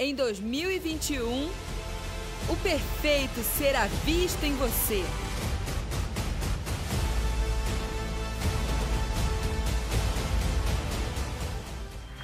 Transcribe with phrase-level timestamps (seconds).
[0.00, 1.50] Em 2021,
[2.48, 5.04] o perfeito será visto em você.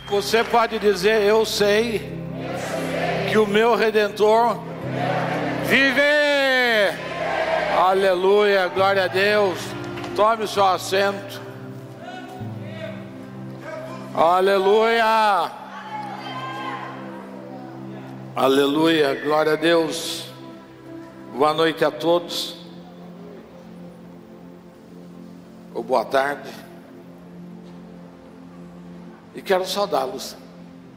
[0.08, 2.16] Você pode dizer: Eu sei
[3.28, 4.56] que o meu redentor
[5.66, 6.00] vive.
[7.76, 9.58] Aleluia, glória a Deus.
[10.14, 11.42] Tome o seu assento.
[14.14, 15.63] Aleluia.
[18.36, 20.24] Aleluia, glória a Deus.
[21.36, 22.56] Boa noite a todos.
[25.72, 26.50] Ou boa tarde.
[29.36, 30.36] E quero saudá-los.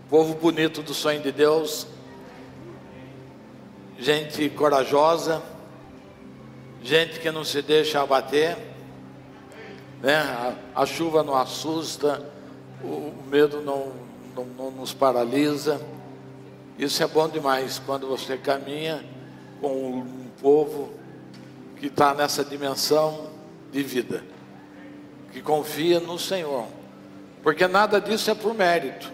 [0.10, 1.86] Povo bonito do sonho de Deus.
[4.00, 5.44] Gente corajosa.
[6.82, 8.58] Gente que não se deixa abater.
[10.02, 10.16] Né?
[10.16, 12.28] A, a chuva não assusta.
[12.84, 13.94] O, o medo não,
[14.36, 15.80] não, não nos paralisa.
[16.78, 19.04] Isso é bom demais quando você caminha
[19.60, 20.92] com um povo
[21.78, 23.30] que está nessa dimensão
[23.72, 24.24] de vida,
[25.32, 26.68] que confia no Senhor
[27.48, 29.10] porque nada disso é por mérito,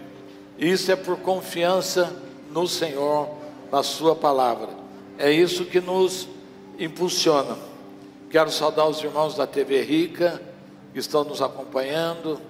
[0.58, 2.12] isso é por confiança
[2.50, 3.28] no Senhor,
[3.70, 4.70] na Sua palavra.
[5.16, 6.28] É isso que nos
[6.76, 7.56] impulsiona.
[8.28, 10.42] Quero saudar os irmãos da TV Rica
[10.92, 12.40] que estão nos acompanhando,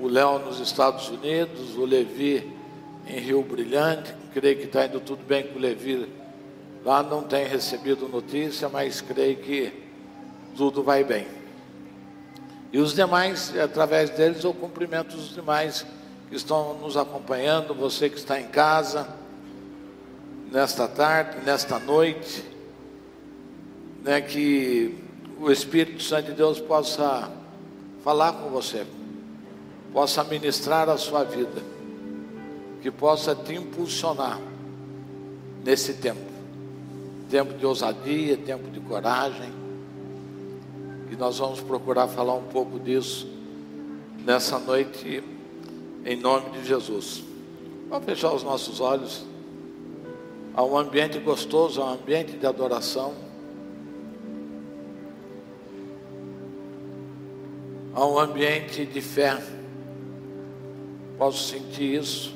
[0.00, 2.52] o Léo nos Estados Unidos, o Levi
[3.06, 4.12] em Rio Brilhante.
[4.34, 6.08] Creio que está indo tudo bem com o Levi.
[6.84, 9.72] Lá não tem recebido notícia, mas creio que
[10.56, 11.24] tudo vai bem.
[12.72, 15.86] E os demais, através deles, eu cumprimento os demais
[16.28, 19.08] que estão nos acompanhando, você que está em casa,
[20.50, 22.44] nesta tarde, nesta noite,
[24.02, 24.98] né, que
[25.38, 27.30] o Espírito Santo de Deus possa
[28.02, 28.84] falar com você,
[29.92, 31.62] possa ministrar a sua vida,
[32.84, 34.38] que possa te impulsionar
[35.64, 36.20] nesse tempo
[37.30, 39.50] tempo de ousadia, tempo de coragem
[41.10, 43.26] e nós vamos procurar falar um pouco disso
[44.22, 45.24] nessa noite,
[46.04, 47.24] em nome de Jesus.
[47.88, 49.24] Vamos fechar os nossos olhos.
[50.54, 53.14] Há um ambiente gostoso, há um ambiente de adoração.
[57.94, 59.42] Há um ambiente de fé.
[61.16, 62.33] Posso sentir isso.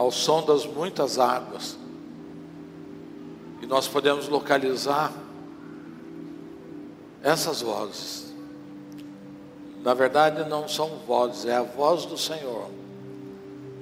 [0.00, 1.76] Ao som das muitas águas
[3.70, 5.12] nós podemos localizar
[7.22, 8.34] essas vozes.
[9.84, 12.68] Na verdade, não são vozes, é a voz do Senhor,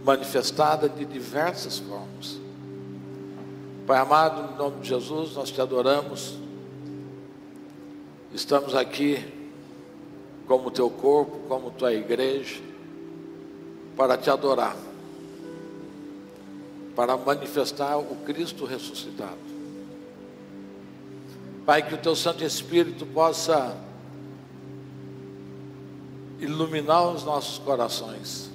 [0.05, 2.39] manifestada de diversas formas.
[3.87, 6.37] Pai amado, em nome de Jesus, nós te adoramos.
[8.35, 9.25] Estamos aqui
[10.47, 12.61] como teu corpo, como tua igreja,
[13.97, 14.77] para te adorar,
[16.99, 19.39] para manifestar o Cristo ressuscitado.
[21.65, 23.79] Pai, que o teu Santo Espírito possa
[26.41, 28.51] iluminar os nossos corações,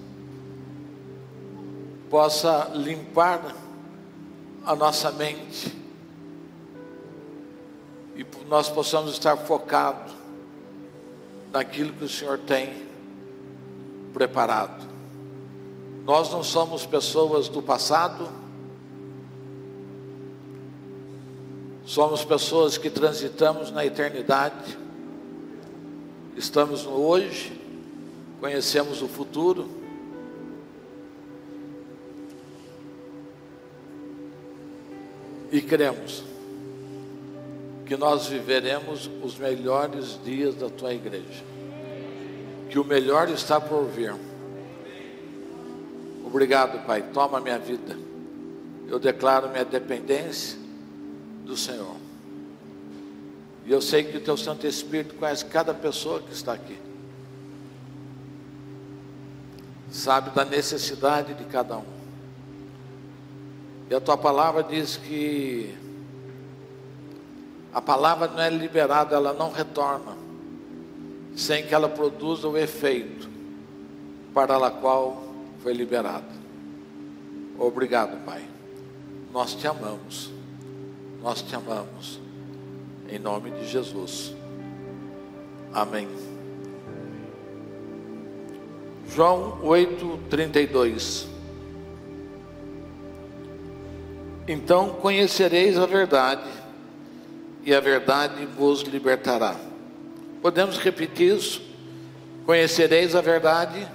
[2.10, 3.56] possa limpar
[4.66, 5.74] a nossa mente
[8.14, 10.12] e nós possamos estar focados
[11.50, 12.86] naquilo que o Senhor tem
[14.14, 14.93] preparado.
[16.06, 18.28] Nós não somos pessoas do passado,
[21.86, 24.78] Somos pessoas que transitamos na eternidade,
[26.38, 27.60] estamos no hoje,
[28.40, 29.70] conhecemos o futuro.
[35.52, 36.24] E cremos
[37.86, 41.44] que nós viveremos os melhores dias da tua igreja,
[42.70, 44.16] que o melhor está por vir.
[46.34, 47.04] Obrigado, Pai.
[47.14, 47.96] Toma minha vida.
[48.88, 50.58] Eu declaro minha dependência
[51.46, 51.96] do Senhor.
[53.68, 56.76] E eu sei que o teu Santo Espírito conhece cada pessoa que está aqui.
[59.92, 61.86] Sabe da necessidade de cada um.
[63.92, 65.78] E a tua palavra diz que
[67.72, 70.18] a palavra não é liberada, ela não retorna,
[71.36, 73.30] sem que ela produza o efeito
[74.34, 75.23] para a qual
[75.64, 76.28] foi liberada.
[77.58, 78.44] Obrigado, Pai.
[79.32, 80.30] Nós te amamos.
[81.22, 82.20] Nós te amamos.
[83.10, 84.36] Em nome de Jesus.
[85.74, 86.10] Amém.
[89.08, 91.28] João 8:32.
[94.46, 96.50] Então conhecereis a verdade,
[97.64, 99.56] e a verdade vos libertará.
[100.42, 101.62] Podemos repetir isso?
[102.46, 103.88] Conhecereis a verdade.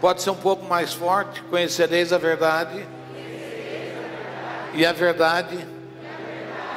[0.00, 1.42] Pode ser um pouco mais forte.
[1.44, 2.86] Conhecereis a verdade.
[4.74, 5.56] E a verdade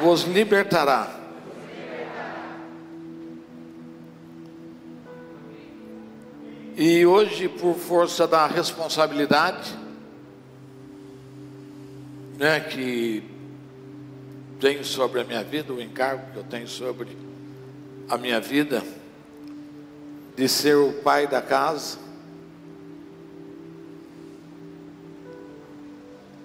[0.01, 1.15] vos libertará.
[6.77, 9.77] E hoje, por força da responsabilidade,
[12.37, 13.21] né, que
[14.61, 17.17] tenho sobre a minha vida, o encargo que eu tenho sobre
[18.07, 18.81] a minha vida,
[20.37, 21.97] de ser o pai da casa,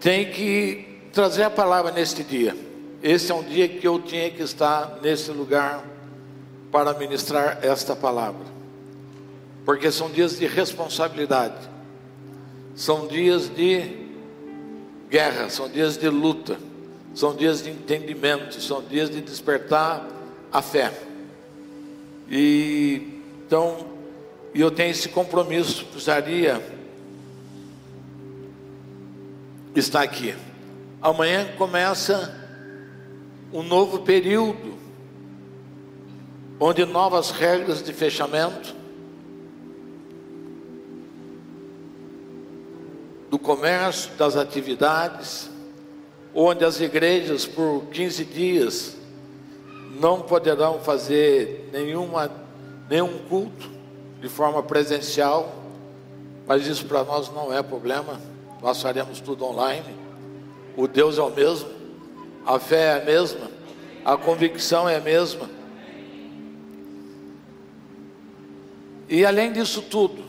[0.04, 2.56] tem que trazer a palavra neste dia.
[3.02, 5.84] Esse é um dia que eu tinha que estar nesse lugar
[6.70, 8.54] para ministrar esta palavra
[9.64, 11.68] porque são dias de responsabilidade,
[12.74, 13.82] são dias de
[15.08, 16.58] guerra, são dias de luta,
[17.14, 20.06] são dias de entendimento, são dias de despertar
[20.52, 20.92] a fé.
[22.28, 23.86] E então,
[24.54, 26.60] eu tenho esse compromisso, precisaria
[29.80, 30.34] estar aqui.
[31.00, 32.34] Amanhã começa
[33.52, 34.74] um novo período,
[36.58, 38.74] onde novas regras de fechamento,
[43.30, 45.50] do comércio, das atividades,
[46.34, 48.96] onde as igrejas por 15 dias
[50.00, 52.30] não poderão fazer nenhuma,
[52.88, 53.70] nenhum culto
[54.20, 55.52] de forma presencial,
[56.46, 58.20] mas isso para nós não é problema,
[58.62, 59.96] nós faremos tudo online.
[60.76, 61.70] O Deus é o mesmo,
[62.46, 63.50] a fé é a mesma,
[64.04, 65.48] a convicção é a mesma.
[69.08, 70.24] E além disso tudo,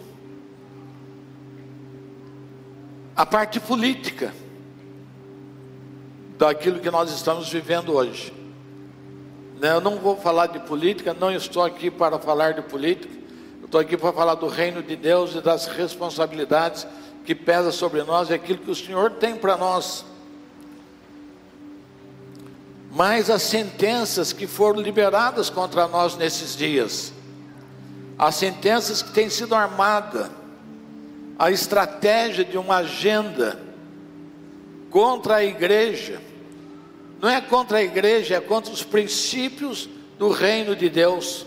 [3.16, 4.34] a parte política
[6.38, 8.34] daquilo que nós estamos vivendo hoje.
[9.60, 13.14] Né, eu não vou falar de política, não estou aqui para falar de política,
[13.64, 16.86] estou aqui para falar do reino de Deus e das responsabilidades
[17.26, 20.06] que pesa sobre nós e aquilo que o Senhor tem para nós.
[22.92, 27.12] Mas as sentenças que foram liberadas contra nós nesses dias,
[28.18, 30.30] as sentenças que têm sido armadas,
[31.38, 33.60] a estratégia de uma agenda
[34.90, 36.22] contra a igreja,
[37.20, 41.46] não é contra a igreja, é contra os princípios do reino de Deus.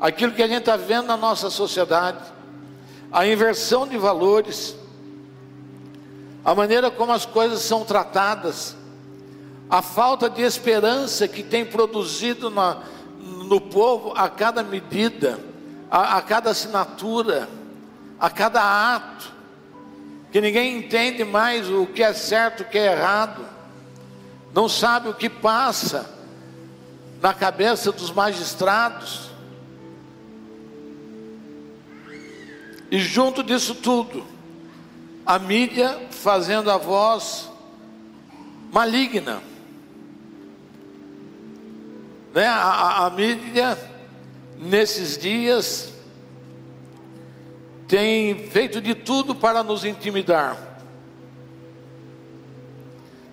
[0.00, 2.31] Aquilo que a gente está vendo na nossa sociedade,
[3.12, 4.74] a inversão de valores,
[6.44, 8.76] a maneira como as coisas são tratadas,
[9.68, 12.82] a falta de esperança que tem produzido na,
[13.18, 15.38] no povo a cada medida,
[15.90, 17.48] a, a cada assinatura
[18.22, 19.32] a cada ato,
[20.30, 23.44] que ninguém entende mais o que é certo, o que é errado,
[24.54, 26.08] não sabe o que passa
[27.20, 29.31] na cabeça dos magistrados.
[32.92, 34.22] E junto disso tudo,
[35.24, 37.48] a mídia fazendo a voz
[38.70, 39.42] maligna.
[42.34, 42.46] Né?
[42.46, 43.78] A, a, a mídia,
[44.58, 45.90] nesses dias,
[47.88, 50.58] tem feito de tudo para nos intimidar.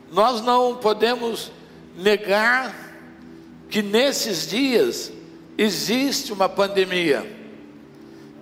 [0.10, 1.52] Nós não podemos
[1.98, 2.74] negar
[3.70, 5.12] que nesses dias
[5.58, 7.39] existe uma pandemia.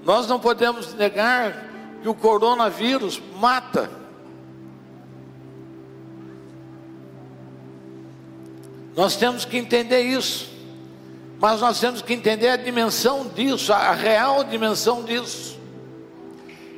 [0.08, 1.68] Nós não podemos negar
[2.02, 3.92] que o coronavírus mata.
[8.96, 10.50] Nós temos que entender isso.
[11.40, 15.58] Mas nós temos que entender a dimensão disso, a real dimensão disso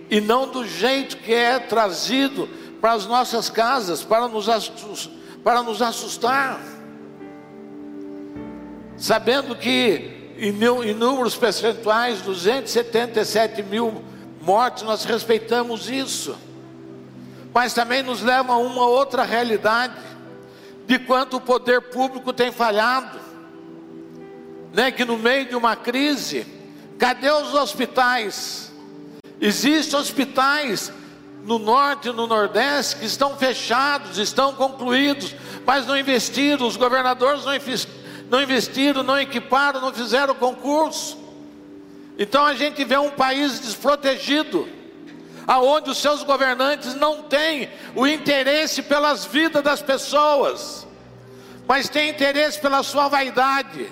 [0.10, 2.50] e não do jeito que é trazido
[2.82, 4.48] para as nossas casas, para nos,
[5.44, 6.60] para nos assustar.
[8.98, 14.04] Sabendo que em, números percentuais, 277 mil
[14.42, 16.38] mortes, nós respeitamos isso,
[17.54, 19.96] mas também nos leva a uma outra realidade,
[20.88, 23.20] de quanto o poder público tem falhado,
[24.74, 24.92] né?
[24.92, 26.48] que no meio de uma crise,
[26.98, 28.72] cadê os hospitais?
[29.42, 30.92] Existem hospitais
[31.44, 37.46] no norte e no nordeste que estão fechados, estão concluídos, mas não investiram, os governadores
[37.46, 37.99] não investiram,
[38.30, 41.18] não equiparam, não fizeram concurso.
[42.18, 44.68] Então a gente vê um país desprotegido,
[45.48, 50.86] aonde os seus governantes não têm o interesse pelas vidas das pessoas,
[51.68, 53.90] mas têm interesse pela sua vaidade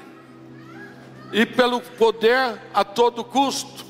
[1.31, 3.85] e pelo poder a todo custo.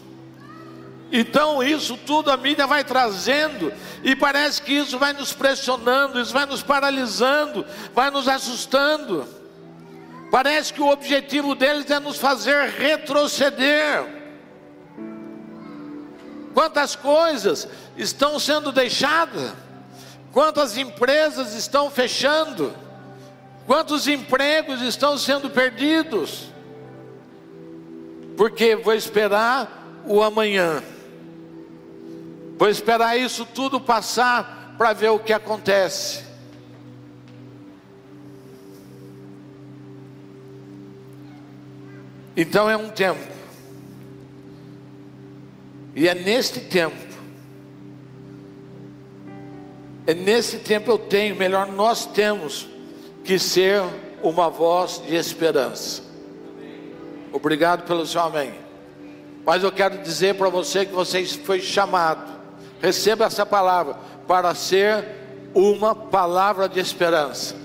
[1.12, 3.72] Então, isso tudo a mídia vai trazendo,
[4.04, 9.37] e parece que isso vai nos pressionando, isso vai nos paralisando, vai nos assustando.
[10.30, 14.06] Parece que o objetivo deles é nos fazer retroceder.
[16.54, 19.54] Quantas coisas estão sendo deixadas,
[20.32, 22.76] quantas empresas estão fechando,
[23.66, 26.48] quantos empregos estão sendo perdidos,
[28.36, 30.84] porque vou esperar o amanhã,
[32.58, 36.27] vou esperar isso tudo passar para ver o que acontece.
[42.38, 43.20] Então é um tempo.
[45.96, 46.96] E é neste tempo.
[50.06, 52.68] É nesse tempo eu tenho, melhor nós temos
[53.24, 53.82] que ser
[54.22, 56.04] uma voz de esperança.
[57.34, 58.54] Obrigado pelo seu amém.
[59.44, 62.38] Mas eu quero dizer para você que você foi chamado.
[62.80, 63.96] Receba essa palavra
[64.28, 65.04] para ser
[65.56, 67.56] uma palavra de esperança.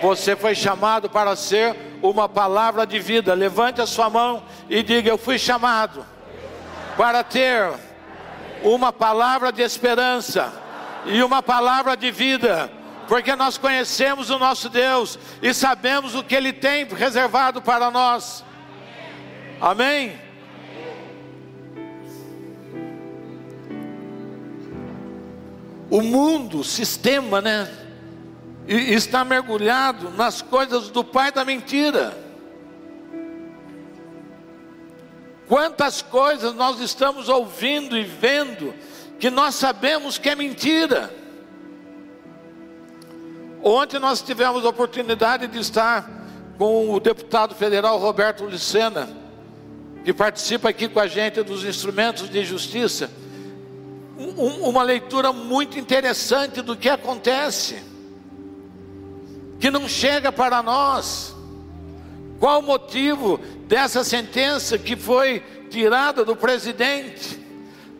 [0.00, 3.32] Você foi chamado para ser uma palavra de vida.
[3.32, 6.04] Levante a sua mão e diga: Eu fui chamado
[6.96, 7.72] para ter
[8.62, 10.52] uma palavra de esperança
[11.06, 12.70] e uma palavra de vida,
[13.08, 18.44] porque nós conhecemos o nosso Deus e sabemos o que Ele tem reservado para nós.
[19.60, 20.20] Amém?
[25.88, 27.81] O mundo, o sistema, né?
[28.66, 32.16] E está mergulhado nas coisas do pai da mentira.
[35.48, 38.74] Quantas coisas nós estamos ouvindo e vendo
[39.18, 41.12] que nós sabemos que é mentira.
[43.62, 46.08] Ontem nós tivemos a oportunidade de estar
[46.56, 49.08] com o deputado federal Roberto Lucena,
[50.04, 53.10] que participa aqui com a gente dos instrumentos de justiça.
[54.16, 57.91] Um, uma leitura muito interessante do que acontece
[59.62, 61.36] que não chega para nós.
[62.40, 63.38] Qual o motivo
[63.68, 65.38] dessa sentença que foi
[65.70, 67.40] tirada do presidente?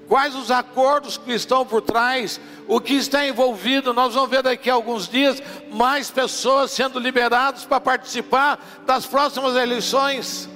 [0.08, 2.40] Quais os acordos que estão por trás?
[2.66, 3.94] O que está envolvido?
[3.94, 5.40] Nós vamos ver daqui a alguns dias
[5.70, 10.48] mais pessoas sendo liberadas para participar das próximas eleições.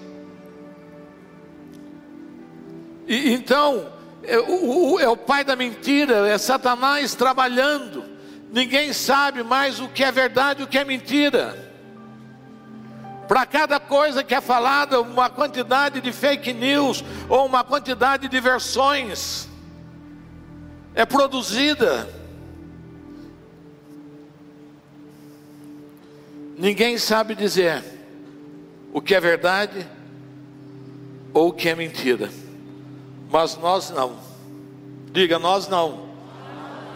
[3.07, 3.87] E, então,
[4.25, 8.16] é o, é o pai da mentira, é Satanás trabalhando
[8.57, 11.55] ninguém sabe mais o que é verdade e o que é mentira.
[13.29, 18.41] Para cada coisa que é falada, uma quantidade de fake news ou uma quantidade de
[18.41, 19.47] versões
[20.95, 22.09] é produzida.
[26.57, 27.85] Ninguém sabe dizer
[28.91, 29.87] o que é verdade
[31.35, 32.31] ou o que é mentira.
[33.31, 34.17] Mas nós não.
[35.13, 36.06] Diga, nós não.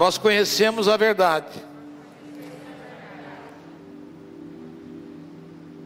[0.01, 1.63] Nós conhecemos a verdade.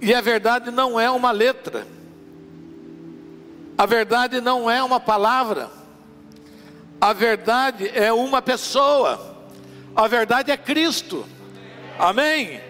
[0.01, 1.85] E a verdade não é uma letra.
[3.77, 5.69] A verdade não é uma palavra.
[7.01, 9.51] A verdade é uma pessoa.
[9.97, 11.27] A verdade é Cristo.
[11.99, 12.61] Amém?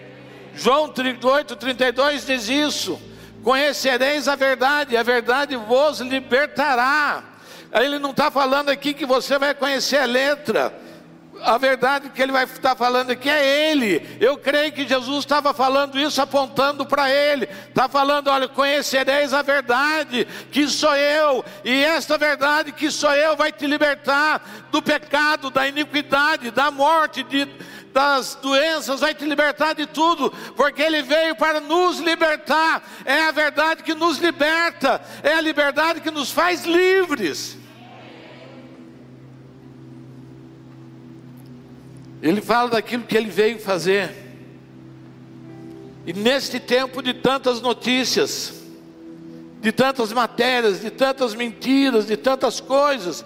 [0.55, 2.99] João 38, 32 diz isso.
[3.43, 7.23] Conhecereis a verdade, a verdade vos libertará.
[7.71, 10.84] Ele não está falando aqui que você vai conhecer a letra
[11.45, 14.17] a verdade que ele vai estar falando aqui é ele.
[14.19, 17.47] Eu creio que Jesus estava falando isso apontando para ele.
[17.69, 23.35] Está falando, olha, conhecereis a verdade, que sou eu, e esta verdade que sou eu
[23.35, 27.47] vai te libertar do pecado, da iniquidade, da morte, de,
[27.93, 32.81] das doenças, vai te libertar de tudo, porque ele veio para nos libertar.
[33.05, 37.64] É a verdade que nos liberta, é a liberdade que nos faz livres.
[42.21, 44.11] Ele fala daquilo que ele veio fazer.
[46.05, 48.53] E neste tempo de tantas notícias,
[49.61, 53.25] de tantas matérias, de tantas mentiras, de tantas coisas,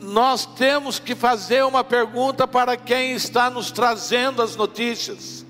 [0.00, 5.44] nós temos que fazer uma pergunta para quem está nos trazendo as notícias.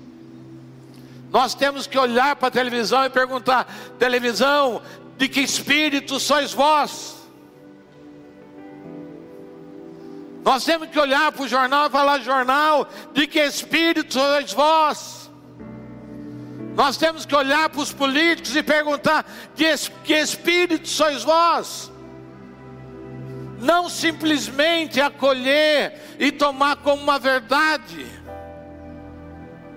[1.31, 3.65] Nós temos que olhar para a televisão e perguntar:
[3.97, 4.81] televisão,
[5.17, 7.22] de que espírito sois vós?
[10.43, 15.31] Nós temos que olhar para o jornal e falar: jornal, de que espírito sois vós?
[16.75, 19.65] Nós temos que olhar para os políticos e perguntar: de
[20.03, 21.91] que espírito sois vós?
[23.59, 28.05] Não simplesmente acolher e tomar como uma verdade,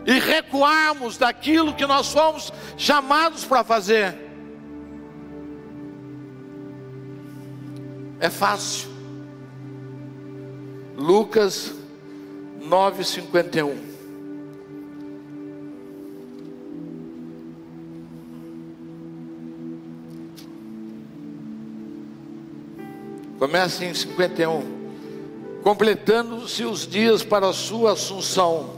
[0.04, 4.16] e recuarmos daquilo que nós fomos chamados para fazer.
[8.18, 8.95] É fácil.
[10.96, 11.74] Lucas
[12.58, 13.76] 9,51.
[23.38, 24.74] Começa em 51.
[25.62, 28.70] Completando-se os dias para a sua assunção,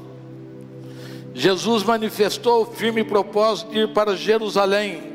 [1.32, 5.12] Jesus manifestou o firme propósito de ir para Jerusalém.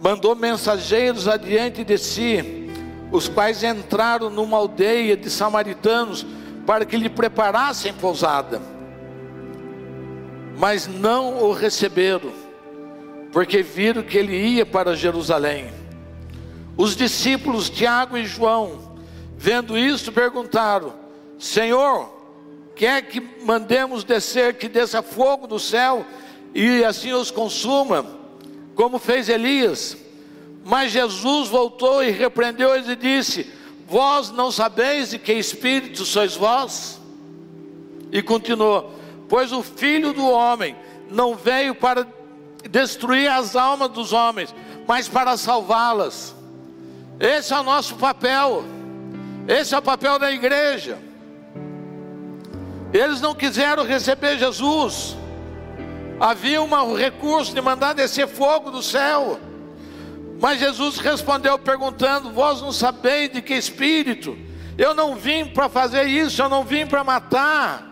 [0.00, 2.65] Mandou mensageiros adiante de si
[3.10, 6.26] os quais entraram numa aldeia de samaritanos
[6.66, 8.60] para que lhe preparassem pousada.
[10.58, 12.32] Mas não o receberam,
[13.32, 15.70] porque viram que ele ia para Jerusalém.
[16.76, 18.96] Os discípulos Tiago e João,
[19.36, 20.94] vendo isso, perguntaram:
[21.38, 22.12] Senhor,
[22.74, 26.04] quer que mandemos descer, que desça fogo do céu
[26.54, 28.04] e assim os consuma,
[28.74, 29.96] como fez Elias?
[30.66, 33.48] Mas Jesus voltou e repreendeu-os e disse:
[33.86, 37.00] Vós não sabeis de que espírito sois vós?
[38.10, 38.92] E continuou:
[39.28, 40.74] Pois o filho do homem
[41.08, 42.04] não veio para
[42.68, 44.52] destruir as almas dos homens,
[44.88, 46.34] mas para salvá-las.
[47.20, 48.64] Esse é o nosso papel,
[49.46, 50.98] esse é o papel da igreja.
[52.92, 55.16] Eles não quiseram receber Jesus.
[56.18, 59.38] Havia um recurso de mandar descer fogo do céu.
[60.40, 64.36] Mas Jesus respondeu perguntando: Vós não sabeis de que espírito?
[64.76, 67.86] Eu não vim para fazer isso, eu não vim para matar.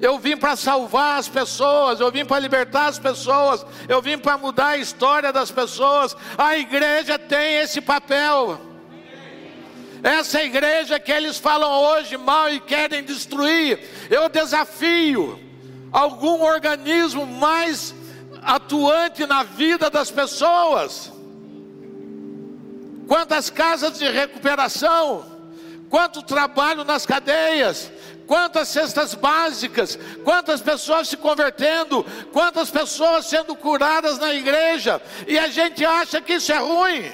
[0.00, 4.36] Eu vim para salvar as pessoas, eu vim para libertar as pessoas, eu vim para
[4.36, 6.16] mudar a história das pessoas.
[6.36, 8.60] A igreja tem esse papel.
[10.02, 15.40] Essa igreja que eles falam hoje mal e querem destruir, eu desafio
[15.90, 17.94] algum organismo mais
[18.42, 21.13] atuante na vida das pessoas.
[23.06, 25.24] Quantas casas de recuperação,
[25.90, 27.90] quanto trabalho nas cadeias,
[28.26, 35.48] quantas cestas básicas, quantas pessoas se convertendo, quantas pessoas sendo curadas na igreja, e a
[35.48, 37.12] gente acha que isso é ruim.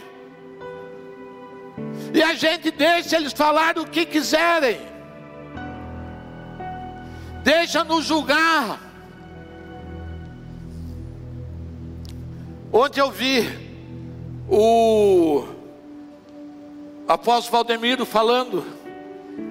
[2.13, 4.81] E a gente deixa eles falar o que quiserem.
[7.43, 8.81] Deixa nos julgar.
[12.73, 13.49] Ontem eu vi
[14.49, 15.60] o
[17.15, 18.65] apóstolo Valdemiro falando,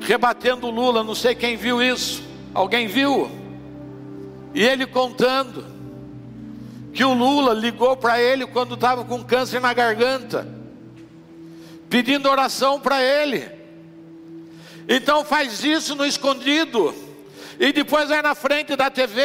[0.01, 2.23] rebatendo Lula, não sei quem viu isso.
[2.53, 3.29] Alguém viu?
[4.53, 5.65] E ele contando
[6.93, 10.59] que o Lula ligou para ele quando estava com câncer na garganta
[11.89, 13.49] pedindo oração para ele.
[14.87, 16.93] Então faz isso no escondido.
[17.59, 19.21] E depois vai na frente da TV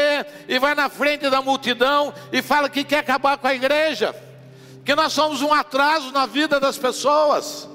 [0.48, 4.14] e vai na frente da multidão e fala que quer acabar com a igreja.
[4.84, 7.68] Que nós somos um atraso na vida das pessoas.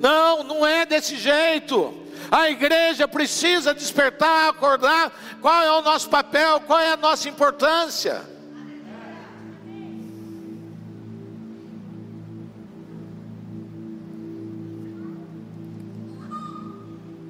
[0.00, 1.94] Não, não é desse jeito.
[2.30, 5.12] A igreja precisa despertar, acordar.
[5.40, 6.60] Qual é o nosso papel?
[6.60, 8.22] Qual é a nossa importância?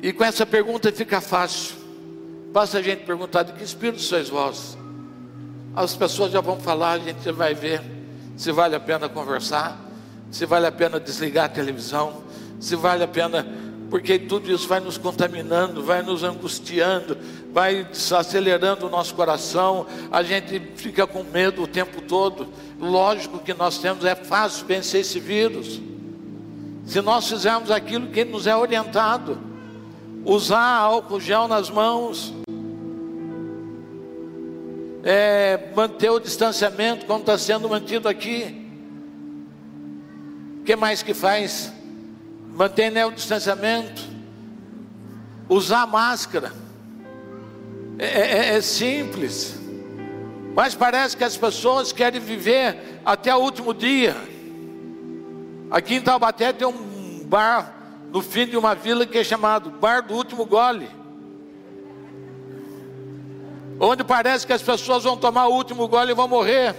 [0.03, 1.77] E com essa pergunta fica fácil.
[2.53, 4.79] Basta a gente perguntar de que espírito sois vós.
[5.75, 7.83] As pessoas já vão falar, a gente vai ver
[8.37, 9.79] se vale a pena conversar,
[10.31, 12.25] se vale a pena desligar a televisão,
[12.61, 13.45] se vale a pena,
[13.89, 17.19] porque tudo isso vai nos contaminando, vai nos angustiando,
[17.53, 22.47] vai acelerando o nosso coração, a gente fica com medo o tempo todo.
[22.79, 25.81] Lógico que nós temos, é fácil vencer esse vírus.
[26.87, 29.39] Se nós fizermos aquilo que nos é orientado
[30.25, 32.35] usar álcool gel nas mãos,
[35.03, 38.69] é, manter o distanciamento como está sendo mantido aqui.
[40.61, 41.73] O que mais que faz?
[42.53, 44.03] Manter né, o distanciamento,
[45.49, 46.53] usar máscara.
[47.99, 49.59] É, é, é simples,
[50.55, 54.17] mas parece que as pessoas querem viver até o último dia.
[55.71, 60.03] Aqui em Taubaté tem um bar no fim de uma vila que é chamado Bar
[60.03, 60.89] do Último Gole.
[63.79, 66.75] Onde parece que as pessoas vão tomar o último gole e vão morrer.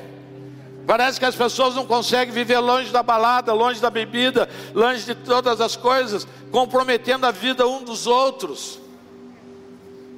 [0.86, 5.16] Parece que as pessoas não conseguem viver longe da balada, longe da bebida, longe de
[5.16, 8.80] todas as coisas, comprometendo a vida um dos outros.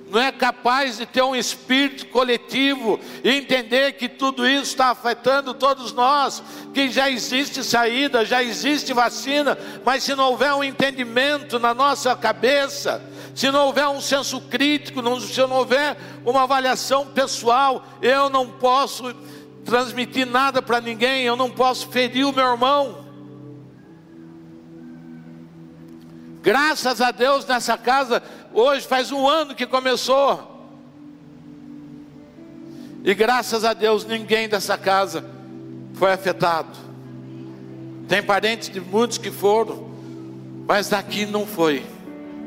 [0.10, 5.56] Não é capaz de ter um espírito coletivo e entender que tudo isso está afetando
[5.56, 11.58] todos nós, que já existe saída, já existe vacina, mas se não houver um entendimento
[11.58, 13.02] na nossa cabeça,
[13.34, 19.15] se não houver um senso crítico, se não houver uma avaliação pessoal, eu não posso
[19.65, 23.04] transmitir nada para ninguém, eu não posso ferir o meu irmão.
[26.41, 28.21] Graças a Deus nessa casa
[28.54, 30.52] Hoje faz um ano que começou.
[33.04, 35.26] E graças a Deus ninguém dessa casa
[35.95, 36.78] foi afetado.
[38.08, 39.91] Tem parentes de muitos que foram.
[40.67, 41.84] Mas daqui não foi.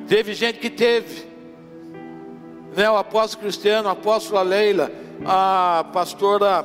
[0.07, 1.27] Teve gente que teve.
[2.77, 2.89] Né?
[2.89, 4.91] O apóstolo Cristiano, a apóstola Leila,
[5.25, 6.65] a pastora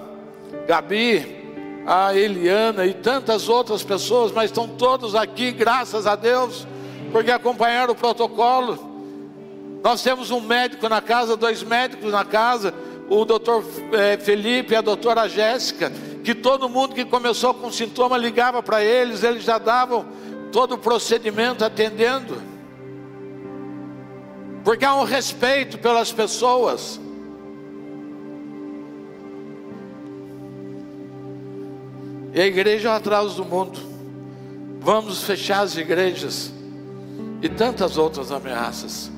[0.67, 1.41] Gabi,
[1.85, 6.67] a Eliana e tantas outras pessoas, mas estão todos aqui, graças a Deus,
[7.11, 8.91] porque acompanharam o protocolo.
[9.83, 12.73] Nós temos um médico na casa, dois médicos na casa,
[13.09, 15.91] o doutor eh, Felipe e a doutora Jéssica,
[16.23, 20.05] que todo mundo que começou com sintoma ligava para eles, eles já davam
[20.51, 22.41] todo o procedimento atendendo.
[24.63, 26.99] Porque há um respeito pelas pessoas.
[32.33, 33.79] E a igreja é o atraso do mundo.
[34.79, 36.51] Vamos fechar as igrejas
[37.41, 39.11] e tantas outras ameaças.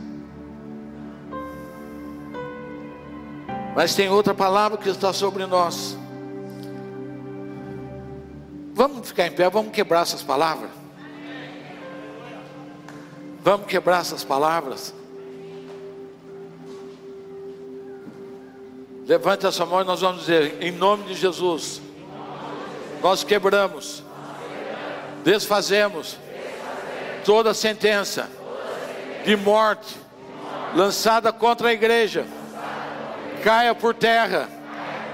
[3.75, 5.97] Mas tem outra palavra que está sobre nós.
[8.73, 10.69] Vamos ficar em pé, vamos quebrar essas palavras.
[13.43, 14.93] Vamos quebrar essas palavras.
[19.05, 21.81] Levante a sua mão e nós vamos dizer, em nome de Jesus,
[23.03, 24.01] nós quebramos,
[25.25, 26.17] desfazemos
[27.25, 28.29] toda sentença
[29.25, 29.97] de morte
[30.73, 32.25] lançada contra a igreja,
[33.43, 34.47] caia por terra,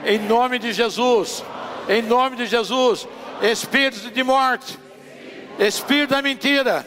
[0.05, 1.43] em nome de Jesus,
[1.89, 3.07] em nome de Jesus.
[3.41, 4.77] Espírito de morte,
[5.57, 6.85] espírito da mentira,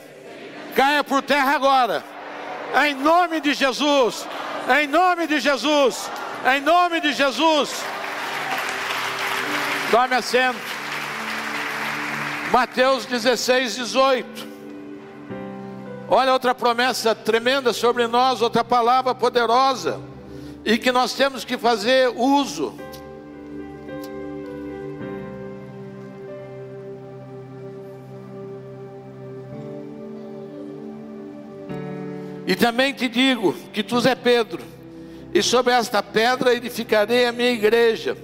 [0.76, 2.04] caia por terra agora,
[2.86, 4.28] em nome de Jesus,
[4.80, 6.08] em nome de Jesus,
[6.54, 7.82] em nome de Jesus.
[9.90, 10.81] Tome assento.
[12.52, 14.46] Mateus 16, 18.
[16.06, 19.98] Olha outra promessa tremenda sobre nós, outra palavra poderosa,
[20.62, 22.74] e que nós temos que fazer uso.
[32.46, 34.62] E também te digo que tu és Pedro,
[35.32, 38.14] e sobre esta pedra edificarei a minha igreja,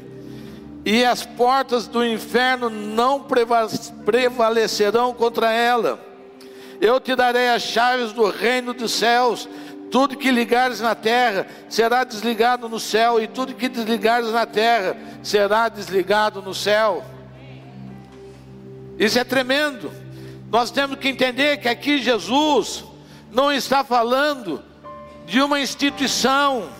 [0.91, 6.01] e as portas do inferno não prevalecerão contra ela.
[6.81, 9.47] Eu te darei as chaves do reino dos céus.
[9.91, 14.97] Tudo que ligares na terra será desligado no céu, e tudo que desligares na terra
[15.23, 17.05] será desligado no céu.
[18.99, 19.93] Isso é tremendo.
[20.51, 22.83] Nós temos que entender que aqui Jesus,
[23.31, 24.65] não está falando
[25.27, 26.71] de uma instituição,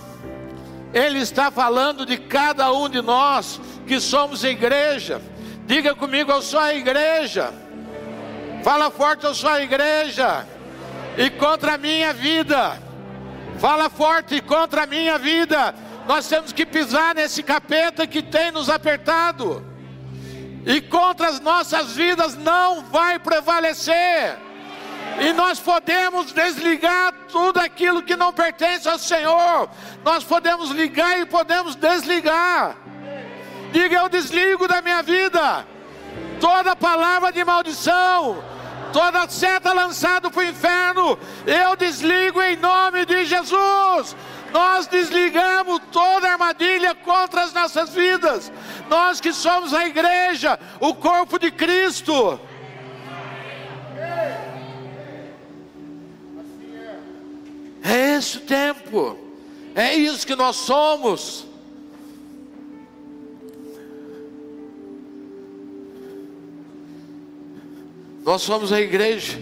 [0.95, 5.21] ele está falando de cada um de nós que somos igreja.
[5.67, 7.53] Diga comigo, eu sou a igreja.
[8.63, 10.47] Fala forte, eu sou a igreja.
[11.17, 12.81] E contra a minha vida.
[13.59, 15.75] Fala forte contra a minha vida.
[16.07, 19.65] Nós temos que pisar nesse capeta que tem nos apertado.
[20.67, 24.37] E contra as nossas vidas não vai prevalecer.
[25.21, 29.69] E nós podemos desligar tudo aquilo que não pertence ao Senhor.
[30.05, 32.77] Nós podemos ligar e podemos desligar.
[33.73, 35.67] Diga: Eu desligo da minha vida
[36.41, 38.43] toda palavra de maldição,
[38.93, 41.19] toda seta lançada para o inferno.
[41.47, 44.17] Eu desligo em nome de Jesus.
[44.53, 48.51] Nós desligamos toda armadilha contra as nossas vidas.
[48.89, 52.41] Nós que somos a igreja, o corpo de Cristo.
[57.85, 59.19] É esse o tempo,
[59.75, 61.48] é isso que nós somos.
[68.29, 69.39] Nós somos a igreja,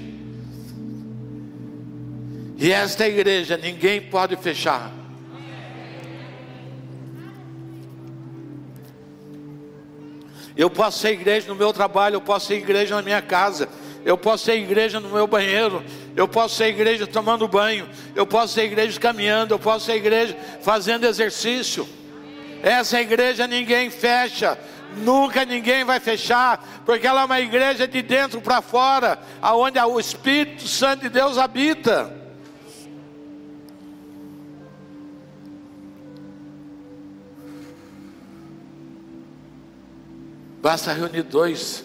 [2.57, 4.92] e esta igreja ninguém pode fechar.
[10.57, 13.68] Eu posso ser igreja no meu trabalho, eu posso ser igreja na minha casa,
[14.05, 15.83] eu posso ser igreja no meu banheiro,
[16.14, 20.37] eu posso ser igreja tomando banho, eu posso ser igreja caminhando, eu posso ser igreja
[20.62, 21.88] fazendo exercício.
[22.62, 24.57] Essa igreja ninguém fecha,
[24.96, 30.00] nunca ninguém vai fechar, porque ela é uma igreja de dentro para fora, aonde o
[30.00, 32.14] Espírito Santo de Deus habita.
[40.61, 41.85] Basta reunir dois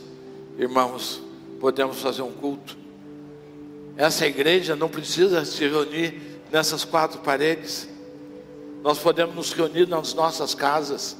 [0.58, 1.22] irmãos
[1.62, 2.76] podemos fazer um culto.
[3.96, 7.88] Essa igreja não precisa se reunir nessas quatro paredes.
[8.82, 11.16] Nós podemos nos reunir nas nossas casas.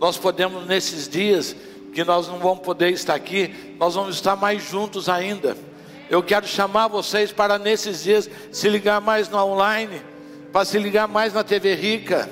[0.00, 1.54] Nós podemos, nesses dias
[1.92, 5.56] que nós não vamos poder estar aqui, nós vamos estar mais juntos ainda.
[6.08, 10.00] Eu quero chamar vocês para nesses dias se ligar mais no online,
[10.50, 12.28] para se ligar mais na TV Rica,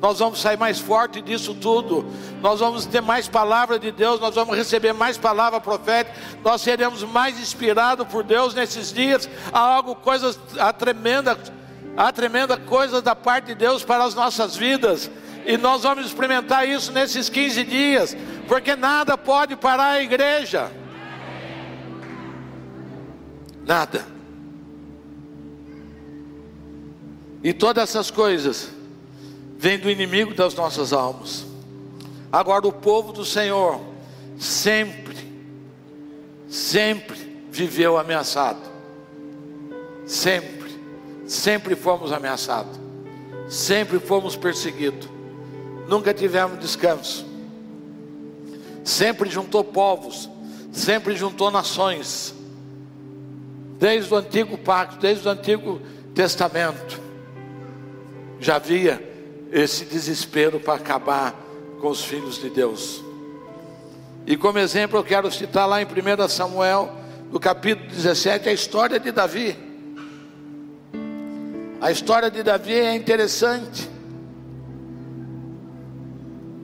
[0.00, 2.06] nós vamos sair mais forte disso tudo,
[2.40, 7.02] nós vamos ter mais palavra de Deus, nós vamos receber mais palavra profética, nós seremos
[7.02, 9.28] mais inspirados por Deus nesses dias.
[9.52, 11.38] Há algo, coisas, há tremenda,
[11.98, 15.10] há tremenda coisa da parte de Deus para as nossas vidas,
[15.50, 20.70] e nós vamos experimentar isso nesses 15 dias, porque nada pode parar a igreja.
[23.66, 24.06] Nada.
[27.42, 28.70] E todas essas coisas
[29.58, 31.44] vêm do inimigo das nossas almas.
[32.30, 33.80] Agora, o povo do Senhor
[34.38, 35.16] sempre,
[36.48, 37.18] sempre
[37.50, 38.70] viveu ameaçado.
[40.06, 40.70] Sempre,
[41.26, 42.78] sempre fomos ameaçados.
[43.48, 45.19] Sempre fomos perseguidos.
[45.90, 47.26] Nunca tivemos descanso.
[48.84, 50.30] Sempre juntou povos,
[50.70, 52.32] sempre juntou nações.
[53.76, 55.80] Desde o antigo pacto, desde o antigo
[56.14, 57.00] testamento
[58.38, 59.02] já havia
[59.50, 61.34] esse desespero para acabar
[61.80, 63.02] com os filhos de Deus.
[64.24, 66.88] E como exemplo, eu quero citar lá em 1 Samuel,
[67.32, 69.58] no capítulo 17, a história de Davi.
[71.80, 73.98] A história de Davi é interessante.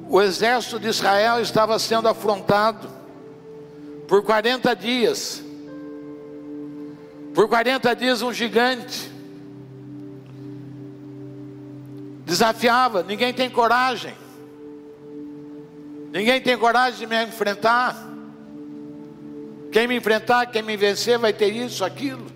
[0.09, 2.89] O exército de Israel estava sendo afrontado
[4.07, 5.43] por 40 dias.
[7.35, 9.13] Por 40 dias, um gigante
[12.25, 14.15] desafiava, ninguém tem coragem.
[16.13, 17.97] Ninguém tem coragem de me enfrentar.
[19.71, 22.27] Quem me enfrentar, quem me vencer, vai ter isso, aquilo.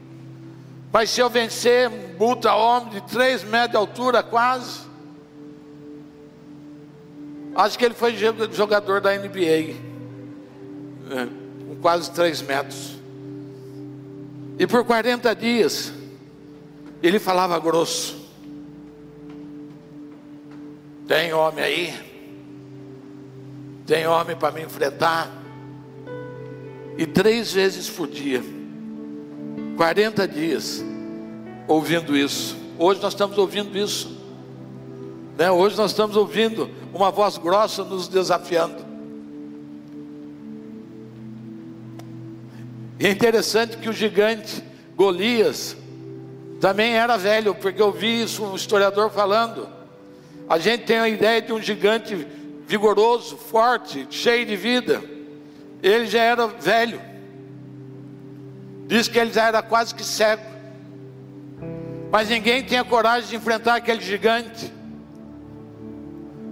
[0.92, 4.89] Mas se eu vencer um buta homem de 3 metros de altura, quase.
[7.54, 8.16] Acho que ele foi
[8.52, 9.74] jogador da NBA,
[11.10, 11.26] é,
[11.66, 12.96] com quase 3 metros.
[14.58, 15.92] E por 40 dias,
[17.02, 18.20] ele falava grosso.
[21.08, 22.10] Tem homem aí?
[23.86, 25.28] Tem homem para me enfrentar?
[26.96, 28.42] E três vezes por dia,
[29.76, 30.84] 40 dias,
[31.66, 32.56] ouvindo isso.
[32.78, 34.19] Hoje nós estamos ouvindo isso.
[35.40, 35.50] Né?
[35.50, 38.84] Hoje nós estamos ouvindo uma voz grossa nos desafiando.
[42.98, 44.62] E é interessante que o gigante
[44.94, 45.74] Golias
[46.60, 49.66] também era velho, porque eu vi isso um historiador falando
[50.46, 52.14] a gente tem a ideia de um gigante
[52.66, 55.02] vigoroso, forte, cheio de vida.
[55.82, 57.00] Ele já era velho.
[58.86, 60.42] Diz que ele já era quase que cego.
[62.10, 64.79] Mas ninguém tinha coragem de enfrentar aquele gigante.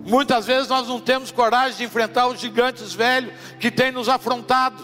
[0.08, 4.82] Muitas vezes nós não temos coragem de enfrentar os gigantes velhos que têm nos afrontado.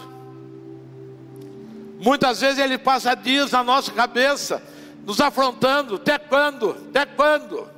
[1.99, 4.61] Muitas vezes ele passa dias na nossa cabeça,
[5.05, 6.71] nos afrontando, até quando?
[6.89, 7.75] Até quando?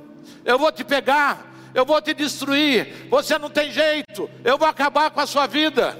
[0.48, 5.10] eu vou te pegar, eu vou te destruir, você não tem jeito, eu vou acabar
[5.10, 5.94] com a sua vida.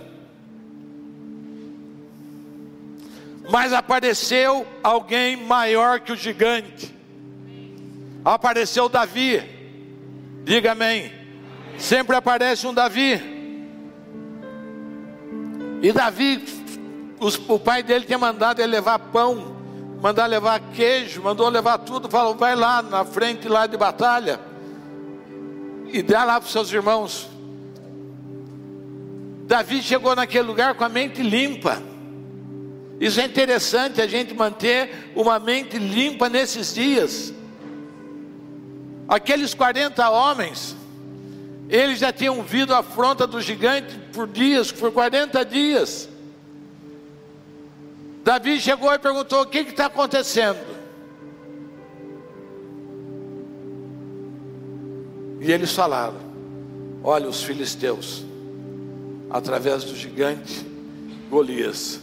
[3.50, 6.94] Mas apareceu alguém maior que o gigante,
[8.24, 9.42] apareceu Davi,
[10.44, 11.17] diga amém.
[11.78, 13.36] Sempre aparece um Davi,
[15.80, 16.44] e Davi,
[17.20, 19.56] os, o pai dele tinha mandado ele levar pão
[20.00, 24.40] mandar levar queijo, mandou levar tudo, falou: vai lá na frente lá de batalha
[25.92, 27.28] e dá lá para os seus irmãos.
[29.46, 31.82] Davi chegou naquele lugar com a mente limpa.
[33.00, 37.32] Isso é interessante a gente manter uma mente limpa nesses dias.
[39.08, 40.76] Aqueles 40 homens,
[41.68, 46.08] eles já tinham vindo a afronta do gigante por dias, por 40 dias.
[48.24, 50.58] Davi chegou e perguntou: O que está acontecendo?
[55.40, 56.16] E eles falaram:
[57.04, 58.24] Olha, os filisteus,
[59.30, 60.66] através do gigante
[61.30, 62.00] Golias,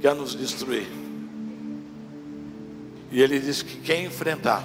[0.00, 0.88] quer nos destruir.
[3.10, 4.62] E ele disse que quem enfrentar,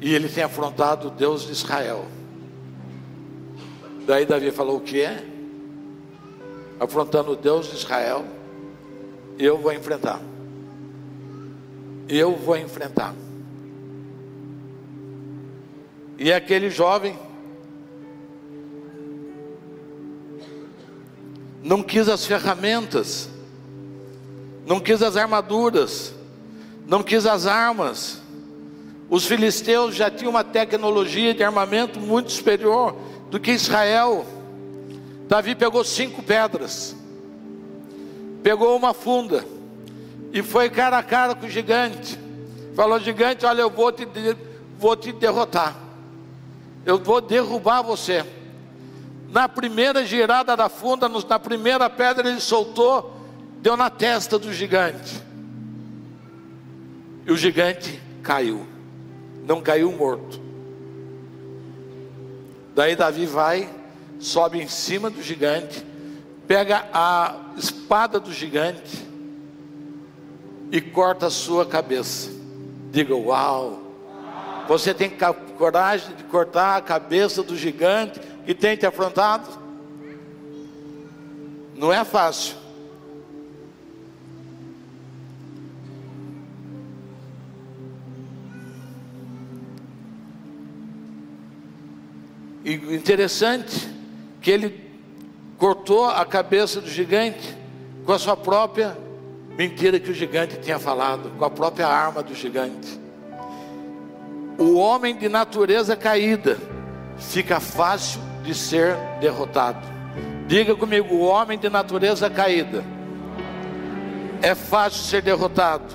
[0.00, 2.15] e ele tem afrontado o Deus de Israel.
[4.06, 5.22] Daí Davi falou: O que é?
[6.78, 8.24] Afrontando Deus de Israel
[9.38, 10.20] eu vou enfrentar.
[12.08, 13.14] Eu vou enfrentar.
[16.18, 17.18] E aquele jovem
[21.62, 23.28] não quis as ferramentas,
[24.66, 26.14] não quis as armaduras,
[26.86, 28.22] não quis as armas.
[29.10, 32.96] Os filisteus já tinham uma tecnologia de armamento muito superior
[33.30, 34.26] do que Israel.
[35.28, 36.96] Davi pegou cinco pedras
[38.46, 39.44] pegou uma funda
[40.32, 42.16] e foi cara a cara com o gigante.
[42.76, 44.06] Falou: Gigante, olha, eu vou te,
[44.78, 45.74] vou te derrotar.
[46.84, 48.24] eu vou derrubar você.
[49.30, 53.16] Na primeira girada da funda, na primeira pedra, ele soltou,
[53.60, 55.20] deu na testa do gigante.
[57.26, 58.64] E o gigante caiu,
[59.44, 60.40] não caiu morto.
[62.76, 63.70] Daí Davi vai,
[64.20, 65.82] sobe em cima do gigante,
[66.46, 69.02] pega a espada do gigante
[70.70, 72.28] e corta a sua cabeça.
[72.90, 73.80] Diga, uau!
[74.68, 75.10] Você tem
[75.56, 79.48] coragem de cortar a cabeça do gigante que tem te afrontado?
[81.74, 82.56] Não é fácil.
[92.66, 93.88] E interessante
[94.42, 94.90] que ele
[95.56, 97.56] cortou a cabeça do gigante
[98.04, 98.98] com a sua própria
[99.56, 102.98] mentira que o gigante tinha falado, com a própria arma do gigante.
[104.58, 106.58] O homem de natureza caída
[107.16, 109.86] fica fácil de ser derrotado.
[110.48, 112.84] Diga comigo, o homem de natureza caída
[114.42, 115.94] é fácil ser derrotado.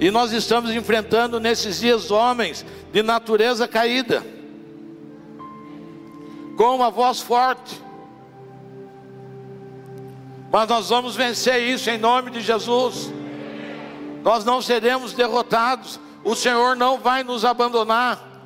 [0.00, 4.37] E nós estamos enfrentando nesses dias homens de natureza caída
[6.58, 7.80] com uma voz forte.
[10.50, 13.12] Mas nós vamos vencer isso em nome de Jesus.
[14.24, 16.00] Nós não seremos derrotados.
[16.24, 18.42] O Senhor não vai nos abandonar.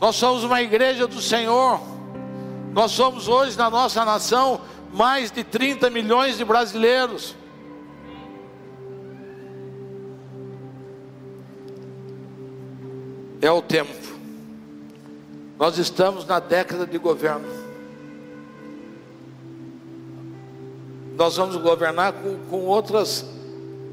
[0.00, 1.80] Nós somos uma igreja do Senhor.
[2.72, 4.60] Nós somos hoje na nossa nação
[4.92, 7.34] mais de 30 milhões de brasileiros.
[13.40, 14.11] É o tempo.
[15.62, 17.46] Nós estamos na década de governo.
[21.14, 23.24] Nós vamos governar com, com outras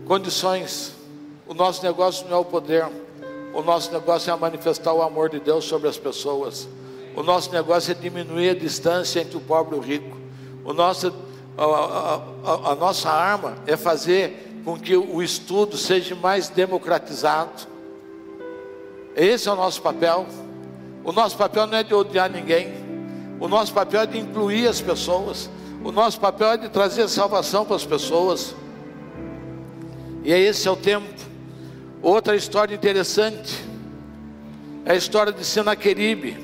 [0.07, 0.95] condições.
[1.47, 2.87] O nosso negócio não é o poder.
[3.53, 6.67] O nosso negócio é manifestar o amor de Deus sobre as pessoas.
[7.15, 10.17] O nosso negócio é diminuir a distância entre o pobre e o rico.
[10.65, 11.13] O nosso,
[11.55, 12.15] a, a,
[12.51, 17.67] a, a nossa arma é fazer com que o estudo seja mais democratizado.
[19.15, 20.25] Esse é o nosso papel.
[21.03, 22.73] O nosso papel não é de odiar ninguém.
[23.39, 25.49] O nosso papel é de incluir as pessoas.
[25.83, 28.55] O nosso papel é de trazer salvação para as pessoas.
[30.23, 31.07] E é esse é o tempo.
[32.01, 33.55] Outra história interessante
[34.85, 36.37] é a história de Senaqueribe,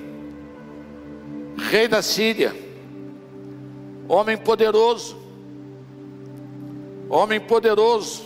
[1.57, 2.55] rei da Síria,
[4.07, 5.17] homem poderoso,
[7.09, 8.23] homem poderoso.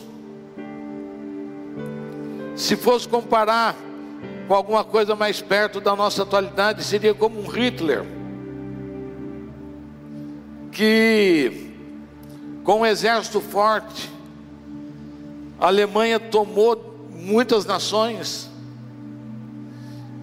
[2.55, 3.75] Se fosse comparar
[4.49, 8.03] com alguma coisa mais perto da nossa atualidade, seria como um Hitler,
[10.71, 11.71] que
[12.63, 14.09] com um exército forte,
[15.59, 18.49] a Alemanha tomou muitas nações,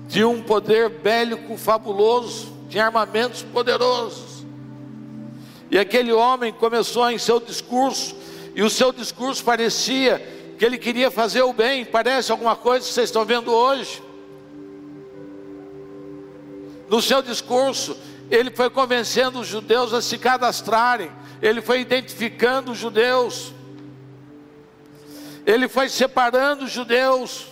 [0.08, 4.44] tinha um poder bélico fabuloso, tinha armamentos poderosos.
[5.70, 8.16] E aquele homem começou em seu discurso,
[8.56, 10.18] e o seu discurso parecia
[10.58, 14.04] que ele queria fazer o bem, parece alguma coisa que vocês estão vendo hoje
[16.88, 17.96] no seu discurso,
[18.31, 23.53] ele foi convencendo os judeus a se cadastrarem, ele foi identificando os judeus,
[25.44, 27.46] ele foi separando os judeus,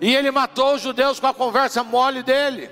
[0.00, 2.70] e ele matou os judeus com a conversa mole dele.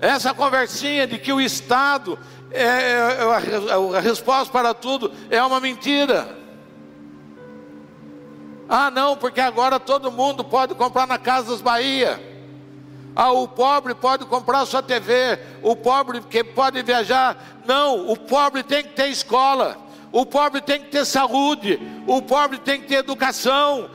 [0.00, 2.18] Essa conversinha de que o Estado
[2.50, 3.18] é, é,
[3.92, 6.36] é a resposta para tudo é uma mentira.
[8.68, 12.35] Ah, não, porque agora todo mundo pode comprar na Casa das Bahia.
[13.18, 17.62] Ah, o pobre pode comprar sua TV, o pobre que pode viajar.
[17.64, 19.78] Não, o pobre tem que ter escola,
[20.12, 23.88] o pobre tem que ter saúde, o pobre tem que ter educação,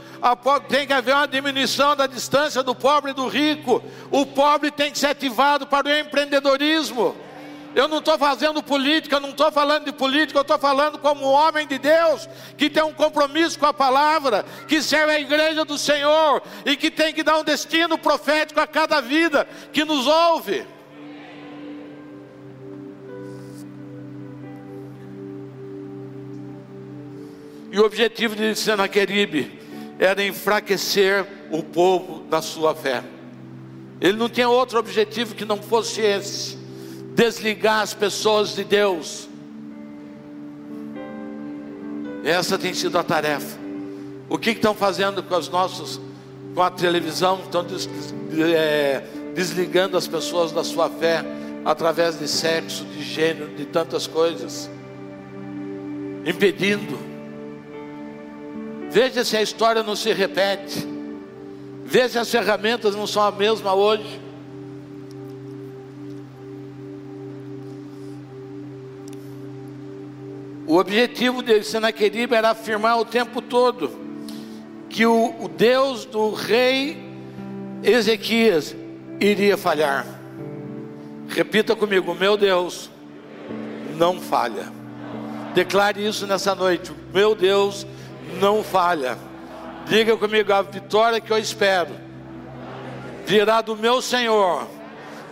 [0.43, 4.71] pobre, tem que haver uma diminuição da distância do pobre e do rico, o pobre
[4.71, 7.15] tem que ser ativado para o empreendedorismo.
[7.73, 11.25] Eu não estou fazendo política, eu não estou falando de política, eu estou falando como
[11.25, 15.77] homem de Deus, que tem um compromisso com a palavra, que serve a igreja do
[15.77, 20.65] Senhor e que tem que dar um destino profético a cada vida que nos ouve.
[27.71, 29.59] E o objetivo de Senaqueribe
[29.97, 33.01] era enfraquecer o povo da sua fé.
[34.01, 36.60] Ele não tinha outro objetivo que não fosse esse
[37.13, 39.27] desligar as pessoas de Deus.
[42.23, 43.59] Essa tem sido a tarefa.
[44.29, 45.99] O que estão fazendo com os nossos,
[46.53, 47.39] com a televisão?
[47.41, 47.89] Estão des,
[48.55, 49.03] é,
[49.33, 51.23] desligando as pessoas da sua fé
[51.65, 54.69] através de sexo, de gênero, de tantas coisas,
[56.25, 56.97] impedindo.
[58.89, 60.87] Veja se a história não se repete.
[61.83, 64.21] Vê se as ferramentas não são a mesma hoje.
[70.71, 73.91] O objetivo de Senaqueribe era afirmar o tempo todo
[74.89, 76.97] que o, o Deus do rei
[77.83, 78.73] Ezequias
[79.19, 80.05] iria falhar.
[81.27, 82.89] Repita comigo: meu Deus
[83.97, 84.71] não falha.
[85.53, 87.85] Declare isso nessa noite: meu Deus
[88.39, 89.17] não falha.
[89.89, 91.91] Diga comigo: a vitória que eu espero
[93.25, 94.69] virá do meu Senhor,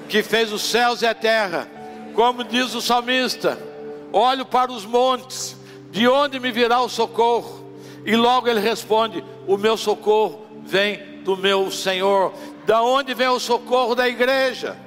[0.09, 1.65] que fez os céus e a terra,
[2.13, 3.68] como diz o salmista
[4.11, 5.55] olho para os montes,
[5.91, 7.65] de onde me virá o socorro?
[8.05, 12.33] E logo ele responde: O meu socorro vem do meu Senhor.
[12.65, 14.77] Da onde vem o socorro da igreja?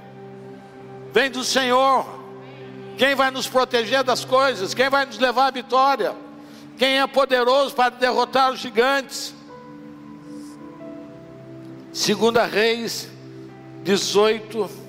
[1.13, 2.07] Vem do Senhor.
[2.97, 4.75] Quem vai nos proteger das coisas?
[4.75, 6.15] Quem vai nos levar à vitória?
[6.79, 9.35] Quem é poderoso para derrotar os gigantes?
[11.93, 13.09] Segunda Reis
[13.83, 14.82] 18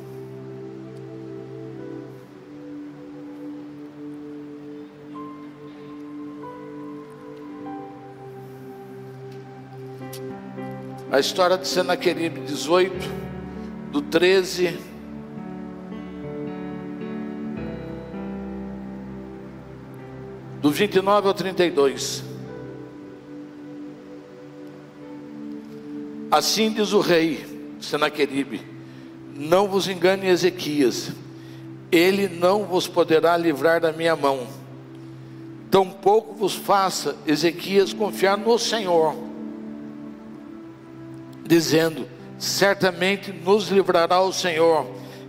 [11.13, 12.91] A história de Senaqueribe 18,
[13.91, 14.79] do 13.
[20.59, 22.23] Do 29 ao 32.
[26.31, 27.45] Assim diz o rei
[27.79, 28.61] Senaqueribe:
[29.35, 31.11] Não vos engane Ezequias,
[31.91, 34.47] ele não vos poderá livrar da minha mão.
[35.69, 39.31] Tampouco vos faça Ezequias confiar no Senhor
[41.45, 42.07] dizendo:
[42.39, 44.87] Certamente nos livrará o Senhor,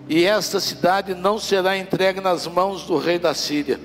[0.09, 3.79] e esta cidade não será entregue nas mãos do rei da Síria.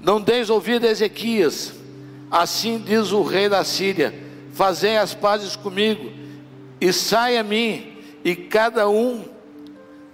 [0.00, 1.74] Não deis ouvido a Ezequias,
[2.30, 4.14] assim diz o rei da Síria:
[4.52, 6.10] Fazei as pazes comigo,
[6.80, 9.24] e saia a mim, e cada um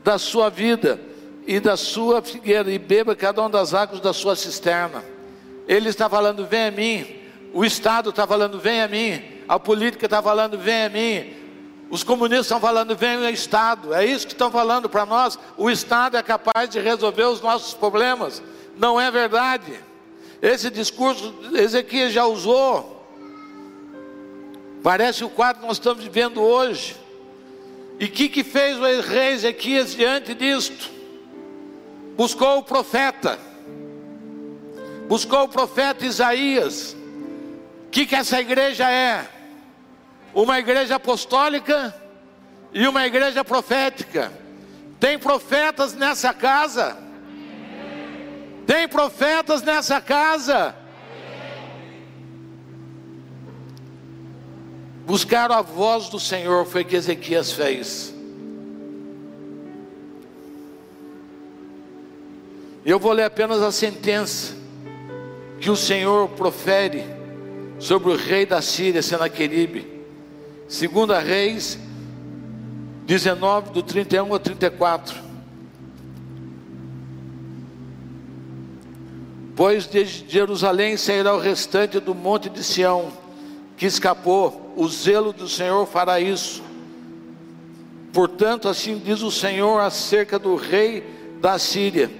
[0.02, 1.00] da sua vida
[1.46, 5.04] e da sua figueira, e beba cada um das águas da sua cisterna.
[5.68, 7.06] Ele está falando: Vem a mim.
[7.52, 11.30] O Estado está falando: Vem a mim a política está falando, vem a mim.
[11.90, 13.92] Os comunistas estão falando, vem o Estado.
[13.92, 15.38] É isso que estão falando para nós.
[15.58, 18.42] O Estado é capaz de resolver os nossos problemas.
[18.78, 19.78] Não é verdade.
[20.40, 23.06] Esse discurso Ezequias já usou.
[24.82, 26.96] Parece o quadro que nós estamos vivendo hoje.
[28.00, 30.90] E o que, que fez o rei Ezequias diante disto?
[32.16, 33.38] Buscou o profeta.
[35.06, 36.96] Buscou o profeta Isaías.
[37.86, 39.28] O que, que essa igreja é?
[40.34, 41.94] Uma igreja apostólica
[42.72, 44.32] e uma igreja profética.
[44.98, 46.96] Tem profetas nessa casa?
[48.66, 50.74] Tem profetas nessa casa?
[55.04, 58.14] Buscar a voz do Senhor foi o que Ezequias fez.
[62.84, 64.54] Eu vou ler apenas a sentença
[65.60, 67.04] que o Senhor profere
[67.78, 69.91] sobre o rei da Síria, Senaqueribe.
[70.72, 71.78] Segunda Reis
[73.04, 75.14] 19 do 31 ao 34.
[79.54, 83.12] Pois de Jerusalém sairá o restante do monte de Sião,
[83.76, 86.62] que escapou, o zelo do Senhor fará isso.
[88.10, 91.04] Portanto, assim diz o Senhor acerca do rei
[91.38, 92.10] da Síria: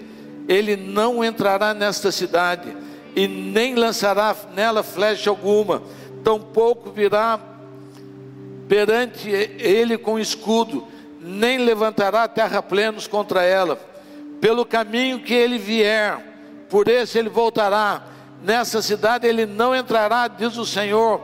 [0.47, 2.77] ele não entrará nesta cidade,
[3.17, 5.83] e nem lançará nela flecha alguma,
[6.23, 7.52] tampouco virá
[8.69, 10.87] perante ele com escudo,
[11.21, 13.79] nem levantará terraplenos contra ela.
[14.41, 16.19] Pelo caminho que ele vier,
[16.69, 18.03] por esse ele voltará.
[18.43, 21.21] Nessa cidade ele não entrará, diz o Senhor.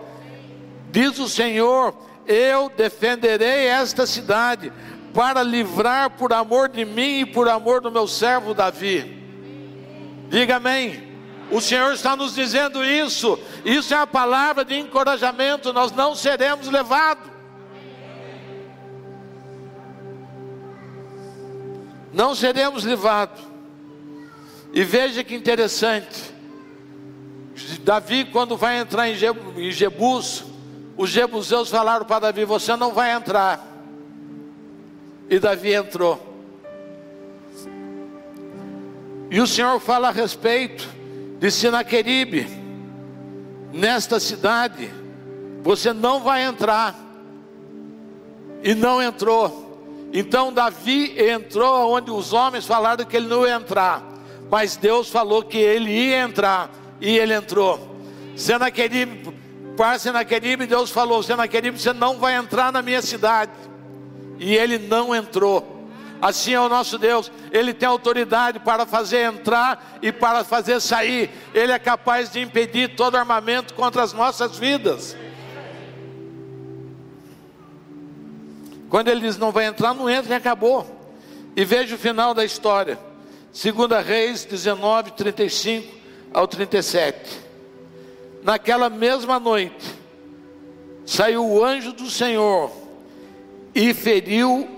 [0.90, 1.94] Diz o Senhor:
[2.26, 4.72] Eu defenderei esta cidade
[5.12, 9.18] para livrar por amor de mim e por amor do meu servo Davi.
[10.28, 11.07] Diga amém.
[11.50, 13.38] O Senhor está nos dizendo isso.
[13.64, 15.72] Isso é a palavra de encorajamento.
[15.72, 17.38] Nós não seremos levados.
[22.12, 23.40] não seremos livrados.
[24.72, 26.34] E veja que interessante,
[27.82, 29.14] Davi, quando vai entrar em
[29.70, 30.44] Jebus,
[30.96, 33.66] os jebuseus falaram para Davi: Você não vai entrar.
[35.30, 36.26] E Davi entrou.
[39.30, 40.88] E o Senhor fala a respeito
[41.38, 42.46] de Sinaqueribe,
[43.72, 44.90] nesta cidade,
[45.62, 46.94] você não vai entrar.
[48.62, 50.08] E não entrou.
[50.12, 54.02] Então Davi entrou onde os homens falaram que ele não ia entrar,
[54.50, 56.70] mas Deus falou que ele ia entrar
[57.00, 57.96] e ele entrou.
[58.34, 59.32] Senaqueribe
[59.78, 63.52] para Senaqueribe, Deus falou: Senaqueribe, você não vai entrar na minha cidade.
[64.36, 65.77] E ele não entrou.
[66.20, 71.30] Assim é o nosso Deus, Ele tem autoridade para fazer entrar e para fazer sair,
[71.54, 75.16] Ele é capaz de impedir todo armamento contra as nossas vidas.
[78.88, 80.86] Quando Ele diz não vai entrar, não entra e acabou.
[81.54, 82.98] E veja o final da história,
[83.52, 85.94] 2 Reis 19, 35
[86.32, 87.48] ao 37.
[88.42, 89.94] Naquela mesma noite,
[91.06, 92.87] saiu o anjo do Senhor
[93.78, 94.68] e feriu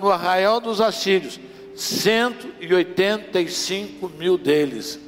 [0.00, 1.38] no arraial dos assírios
[1.76, 4.98] 185 mil deles.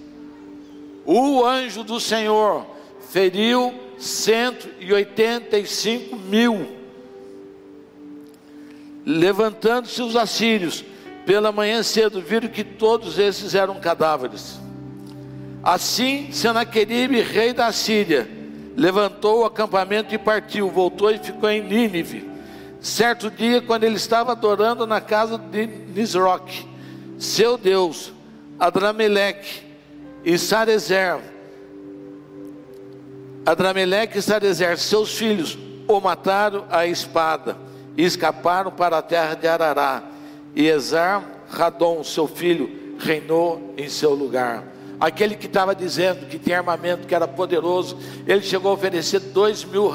[1.05, 2.65] O anjo do Senhor
[3.11, 6.69] feriu 185 mil.
[9.05, 10.85] Levantando-se os assírios,
[11.27, 14.61] pela manhã cedo, viram que todos esses eram cadáveres.
[15.65, 18.31] Assim, Senaqueribe, rei da Síria,
[18.77, 22.31] levantou o acampamento e partiu, voltou e ficou em Nínive.
[22.83, 26.69] Certo dia, quando ele estava adorando na casa de Nisroch,
[27.17, 28.13] seu Deus,
[28.59, 29.63] Adrameleque
[30.25, 31.21] e Sarezer,
[33.47, 35.57] Adrameleque e Sarezer, seus filhos,
[35.87, 37.57] o mataram à espada
[37.97, 40.03] e escaparam para a terra de Arará.
[40.55, 44.65] E Ezar Radon, seu filho, reinou em seu lugar.
[44.99, 49.65] Aquele que estava dizendo que tinha armamento, que era poderoso, ele chegou a oferecer dois
[49.65, 49.89] mil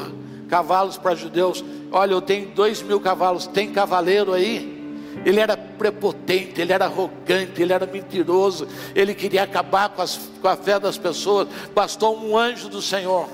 [0.47, 1.63] cavalos para judeus.
[1.91, 4.77] Olha, eu tenho dois mil cavalos, tem cavaleiro aí?
[5.25, 10.47] Ele era prepotente, ele era arrogante, ele era mentiroso, ele queria acabar com, as, com
[10.47, 11.47] a fé das pessoas.
[11.73, 13.27] Bastou um anjo do Senhor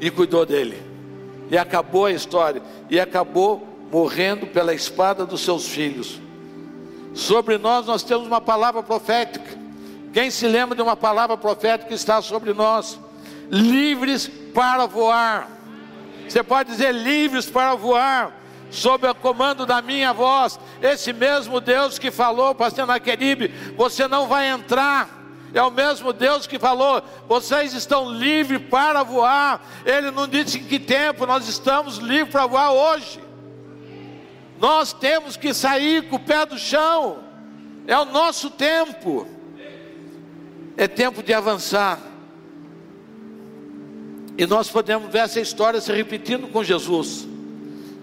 [0.00, 0.80] e cuidou dele,
[1.50, 6.20] e acabou a história, e acabou morrendo pela espada dos seus filhos.
[7.12, 9.58] Sobre nós, nós temos uma palavra profética.
[10.12, 12.98] Quem se lembra de uma palavra profética que está sobre nós?
[13.50, 15.48] Livres para voar.
[16.28, 18.32] Você pode dizer livres para voar,
[18.70, 20.60] sob o comando da minha voz.
[20.80, 25.08] Esse mesmo Deus que falou para Senaqueribe, você não vai entrar.
[25.52, 29.60] É o mesmo Deus que falou: vocês estão livres para voar.
[29.84, 33.20] Ele não disse em que tempo, nós estamos livres para voar hoje.
[34.60, 37.24] Nós temos que sair com o pé do chão,
[37.86, 39.26] é o nosso tempo,
[40.76, 41.98] é tempo de avançar.
[44.40, 47.28] E nós podemos ver essa história se repetindo com Jesus.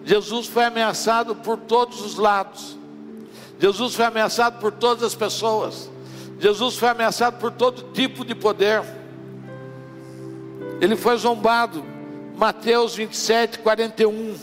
[0.05, 2.77] Jesus foi ameaçado por todos os lados.
[3.59, 5.89] Jesus foi ameaçado por todas as pessoas.
[6.39, 8.83] Jesus foi ameaçado por todo tipo de poder.
[10.79, 11.83] Ele foi zombado.
[12.37, 14.35] Mateus 27, 41.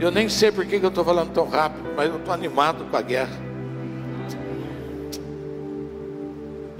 [0.00, 2.96] Eu nem sei por que eu estou falando tão rápido, mas eu estou animado com
[2.96, 3.49] a guerra.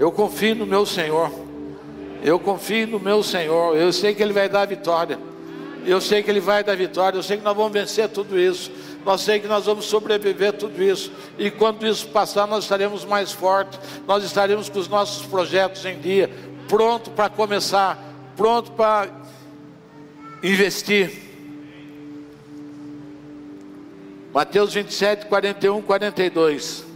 [0.01, 1.31] Eu confio no meu Senhor.
[2.23, 3.77] Eu confio no meu Senhor.
[3.77, 5.19] Eu sei que Ele vai dar vitória.
[5.85, 7.19] Eu sei que Ele vai dar vitória.
[7.19, 8.71] Eu sei que nós vamos vencer tudo isso.
[9.05, 11.11] Nós sei que nós vamos sobreviver tudo isso.
[11.37, 13.79] E quando isso passar, nós estaremos mais fortes.
[14.07, 16.31] Nós estaremos com os nossos projetos em dia,
[16.67, 17.95] pronto para começar,
[18.35, 19.07] pronto para
[20.41, 21.11] investir.
[24.33, 26.90] Mateus 27, 41, 42.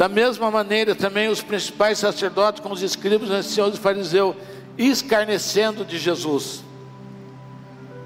[0.00, 4.34] Da mesma maneira, também os principais sacerdotes, com os escribas, anciãos e fariseus,
[4.78, 6.64] escarnecendo de Jesus,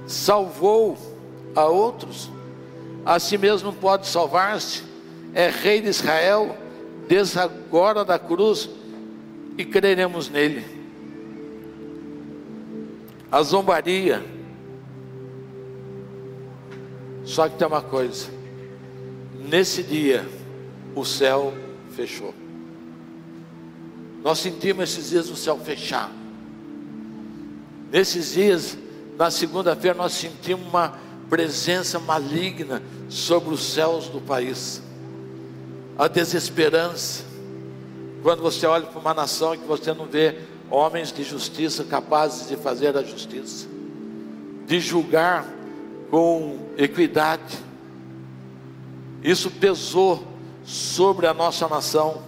[0.05, 0.99] salvou
[1.55, 2.33] a outros,
[3.07, 4.83] a si mesmo pode salvar-se,
[5.33, 6.57] é rei de Israel,
[7.07, 8.69] desde agora da cruz,
[9.57, 10.65] e creremos nele.
[13.31, 14.21] A zombaria,
[17.23, 18.27] só que tem uma coisa,
[19.49, 20.29] nesse dia,
[20.93, 21.55] o céu
[21.95, 22.35] fechou.
[24.23, 26.11] Nós sentimos esses dias o céu fechar.
[27.93, 28.77] Nesses dias,
[29.19, 34.83] na segunda-feira, nós sentimos uma presença maligna sobre os céus do país.
[35.97, 37.25] A desesperança.
[38.23, 40.39] Quando você olha para uma nação que você não vê
[40.71, 43.67] homens de justiça capazes de fazer a justiça,
[44.67, 45.47] de julgar
[46.11, 47.59] com equidade.
[49.23, 50.34] Isso pesou
[50.65, 52.23] sobre a nossa nação.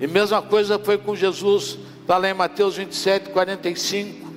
[0.00, 4.28] E mesma coisa foi com Jesus, está lá em Mateus 27, 45.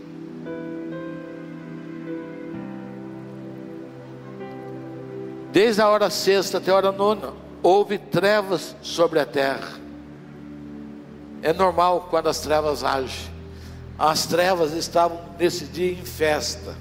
[5.51, 9.79] Desde a hora sexta até a hora nona, houve trevas sobre a terra.
[11.41, 13.29] É normal quando as trevas agem.
[13.99, 16.75] As trevas estavam nesse dia em festa.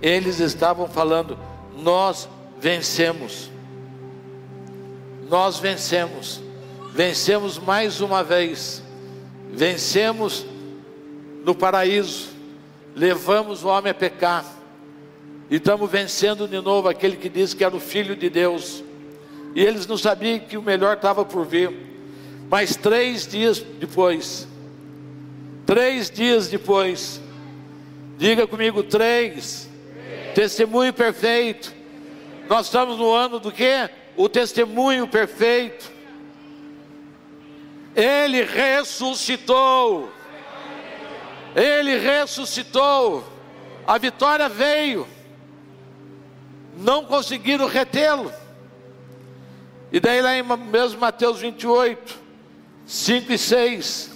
[0.00, 1.38] Eles estavam falando:
[1.76, 3.53] Nós vencemos.
[5.28, 6.40] Nós vencemos,
[6.92, 8.82] vencemos mais uma vez,
[9.50, 10.44] vencemos
[11.44, 12.28] no paraíso,
[12.94, 14.44] levamos o homem a pecar,
[15.50, 18.82] e estamos vencendo de novo aquele que disse que era o Filho de Deus,
[19.54, 21.70] e eles não sabiam que o melhor estava por vir,
[22.48, 24.46] mas três dias depois,
[25.66, 27.20] três dias depois,
[28.18, 29.68] diga comigo, três,
[30.34, 31.72] testemunho perfeito,
[32.48, 33.88] nós estamos no ano do que?
[34.16, 35.92] O testemunho perfeito.
[37.94, 40.12] Ele ressuscitou.
[41.54, 43.24] Ele ressuscitou.
[43.86, 45.06] A vitória veio.
[46.76, 48.32] Não conseguiram retê-lo.
[49.92, 52.18] E daí lá em mesmo Mateus 28,
[52.84, 54.10] 5 e 6.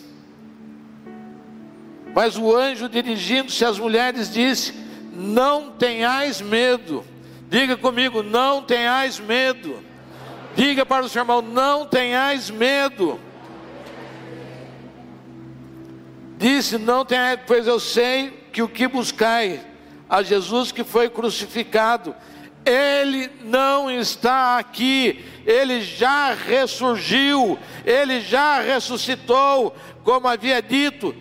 [2.14, 4.74] Mas o anjo dirigindo-se às mulheres disse:
[5.12, 7.04] Não tenhais medo
[7.48, 9.82] Diga comigo, não tenhais medo.
[10.58, 13.16] Diga para o seu irmão, não tenhais medo.
[16.36, 19.60] Disse, não tenhais, pois eu sei que o que buscai
[20.10, 22.12] a Jesus que foi crucificado,
[22.66, 31.14] ele não está aqui, ele já ressurgiu, ele já ressuscitou, como havia dito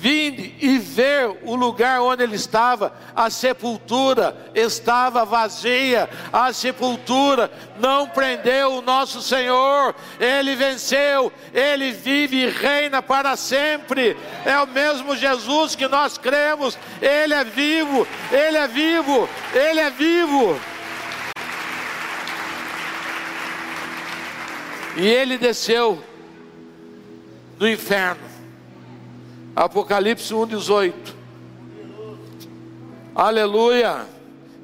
[0.00, 8.08] Vinde e ver o lugar onde ele estava, a sepultura estava vazia, a sepultura não
[8.08, 14.16] prendeu o nosso Senhor, ele venceu, ele vive e reina para sempre.
[14.46, 19.90] É o mesmo Jesus que nós cremos, ele é vivo, ele é vivo, ele é
[19.90, 20.58] vivo.
[24.96, 26.02] E ele desceu
[27.58, 28.29] do inferno
[29.54, 30.92] Apocalipse 1,18.
[33.14, 34.06] Aleluia.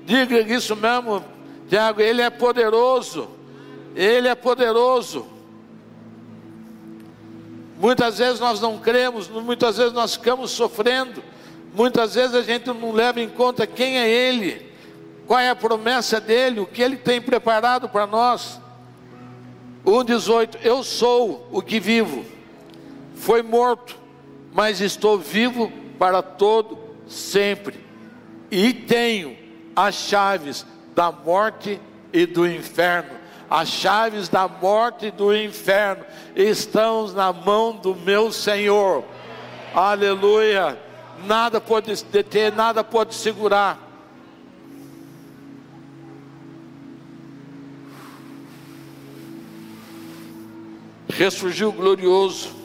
[0.05, 1.25] Diga isso mesmo,
[1.69, 2.01] Tiago.
[2.01, 3.29] Ele é poderoso.
[3.95, 5.27] Ele é poderoso.
[7.79, 11.23] Muitas vezes nós não cremos, muitas vezes nós ficamos sofrendo,
[11.75, 14.73] muitas vezes a gente não leva em conta quem é Ele,
[15.27, 18.59] qual é a promessa dele, o que Ele tem preparado para nós.
[19.85, 22.25] 1,18: Eu sou o que vivo,
[23.15, 23.99] foi morto,
[24.57, 27.79] mas estou vivo para todo sempre
[28.51, 29.37] e tenho
[29.77, 31.79] as chaves da morte
[32.11, 33.19] e do inferno.
[33.51, 39.05] As chaves da morte e do inferno estão na mão do meu Senhor.
[39.75, 40.81] Aleluia.
[41.27, 43.79] Nada pode deter, nada pode segurar.
[51.11, 52.56] Ressurgiu glorioso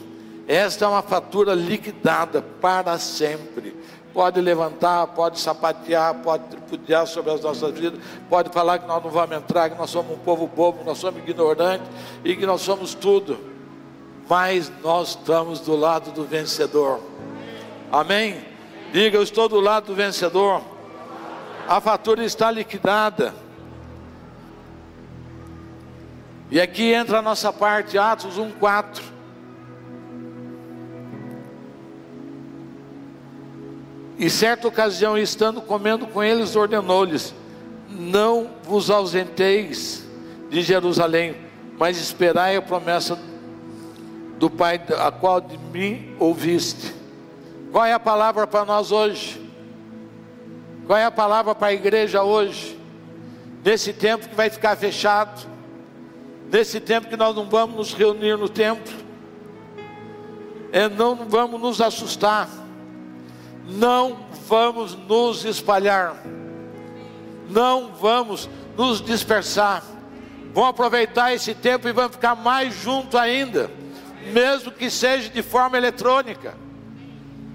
[0.46, 3.76] esta é uma fatura liquidada para sempre.
[4.12, 9.10] Pode levantar, pode sapatear, pode tripudiar sobre as nossas vidas, pode falar que nós não
[9.10, 11.88] vamos entrar, que nós somos um povo bobo, nós somos ignorantes
[12.22, 13.38] e que nós somos tudo.
[14.28, 17.00] Mas nós estamos do lado do vencedor.
[17.90, 18.44] Amém?
[18.92, 20.60] Diga, eu estou do lado do vencedor.
[21.66, 23.34] A fatura está liquidada.
[26.50, 29.11] E aqui entra a nossa parte, Atos 1,4.
[34.22, 37.34] E certa ocasião, estando comendo com eles, ordenou-lhes:
[37.90, 40.06] Não vos ausenteis
[40.48, 41.34] de Jerusalém,
[41.76, 43.18] mas esperai a promessa
[44.38, 46.94] do Pai, a qual de mim ouviste.
[47.72, 49.42] Qual é a palavra para nós hoje?
[50.86, 52.78] Qual é a palavra para a igreja hoje?
[53.64, 55.48] Nesse tempo que vai ficar fechado,
[56.48, 58.94] nesse tempo que nós não vamos nos reunir no templo,
[60.70, 62.61] é, não vamos nos assustar
[63.66, 66.16] não vamos nos espalhar,
[67.48, 69.82] não vamos nos dispersar.
[70.54, 73.70] Vamos aproveitar esse tempo e vamos ficar mais junto ainda,
[74.32, 76.54] mesmo que seja de forma eletrônica.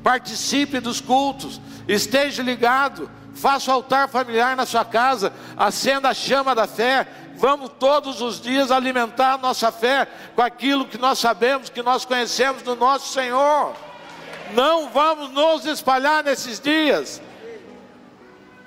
[0.03, 6.55] Participe dos cultos, esteja ligado, faça o altar familiar na sua casa, acenda a chama
[6.55, 7.07] da fé.
[7.35, 12.03] Vamos todos os dias alimentar a nossa fé com aquilo que nós sabemos, que nós
[12.03, 13.75] conhecemos do nosso Senhor.
[14.53, 17.21] Não vamos nos espalhar nesses dias.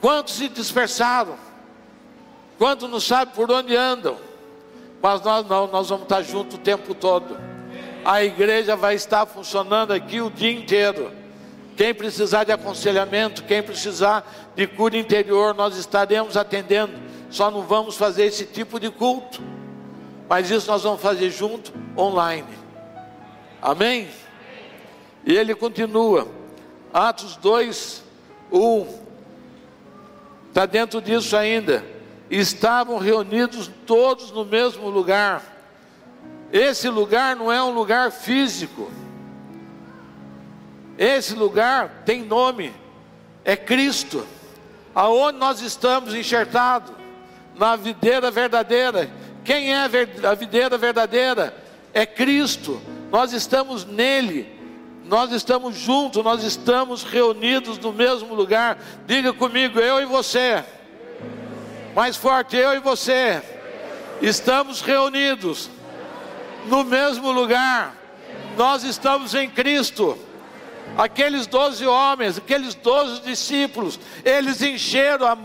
[0.00, 1.36] Quantos se dispersaram?
[2.58, 4.16] Quantos não sabem por onde andam?
[5.02, 7.38] Mas nós não, nós vamos estar juntos o tempo todo.
[8.04, 11.10] A igreja vai estar funcionando aqui o dia inteiro.
[11.76, 16.92] Quem precisar de aconselhamento, quem precisar de cura interior, nós estaremos atendendo.
[17.30, 19.40] Só não vamos fazer esse tipo de culto.
[20.28, 22.46] Mas isso nós vamos fazer junto, online.
[23.62, 24.08] Amém?
[25.24, 26.26] E ele continua,
[26.92, 28.02] Atos 2,
[28.50, 28.86] 1,
[30.48, 31.84] está dentro disso ainda.
[32.30, 35.42] Estavam reunidos todos no mesmo lugar.
[36.52, 38.90] Esse lugar não é um lugar físico.
[40.96, 42.72] Esse lugar tem nome,
[43.44, 44.26] é Cristo.
[44.94, 46.92] Aonde nós estamos enxertados?
[47.56, 49.10] Na videira verdadeira.
[49.44, 51.54] Quem é a videira verdadeira?
[51.92, 52.80] É Cristo.
[53.10, 54.59] Nós estamos nele.
[55.10, 58.78] Nós estamos juntos, nós estamos reunidos no mesmo lugar.
[59.08, 60.64] Diga comigo, eu e você.
[61.96, 63.42] Mais forte, eu e você.
[64.22, 65.68] Estamos reunidos
[66.66, 67.92] no mesmo lugar.
[68.56, 70.16] Nós estamos em Cristo.
[70.96, 75.36] Aqueles doze homens, aqueles doze discípulos, eles encheram a,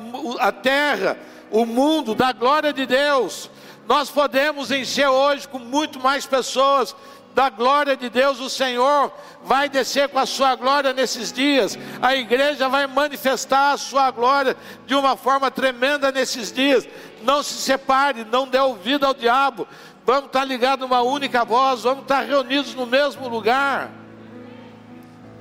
[0.47, 1.17] a terra,
[1.49, 3.49] o mundo da glória de Deus.
[3.87, 6.95] Nós podemos encher hoje com muito mais pessoas
[7.35, 9.11] da glória de Deus, o Senhor
[9.43, 14.55] vai descer com a sua glória nesses dias, a igreja vai manifestar a sua glória
[14.87, 16.87] de uma forma tremenda nesses dias.
[17.21, 19.67] Não se separe, não dê ouvido ao diabo,
[20.05, 23.91] vamos estar ligados numa única voz, vamos estar reunidos no mesmo lugar,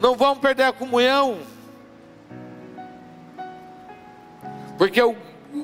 [0.00, 1.38] não vamos perder a comunhão,
[4.76, 5.14] porque o,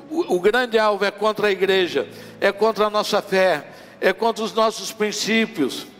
[0.09, 2.07] o, o grande alvo é contra a igreja,
[2.39, 3.67] é contra a nossa fé,
[3.99, 5.90] é contra os nossos princípios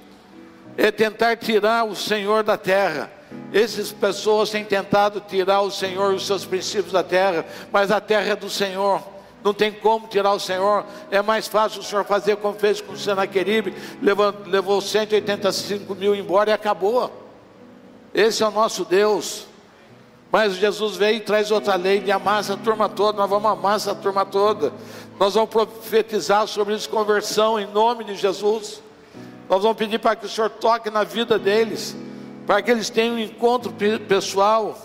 [0.78, 3.11] é tentar tirar o Senhor da terra.
[3.53, 7.99] Essas pessoas têm tentado tirar o Senhor e os seus princípios da terra, mas a
[7.99, 9.01] terra é do Senhor.
[9.43, 10.86] Não tem como tirar o Senhor.
[11.09, 16.15] É mais fácil o Senhor fazer como fez com o Senaqueribe, levou, levou 185 mil
[16.15, 17.11] embora e acabou.
[18.13, 19.47] Esse é o nosso Deus.
[20.32, 23.17] Mas Jesus veio e traz outra lei de amar essa turma toda.
[23.17, 24.72] Nós vamos amar essa turma toda.
[25.19, 28.82] Nós vamos profetizar sobre isso, conversão em nome de Jesus.
[29.52, 31.93] Nós vamos pedir para que o Senhor toque na vida deles,
[32.47, 33.74] para que eles tenham um encontro
[34.08, 34.80] pessoal.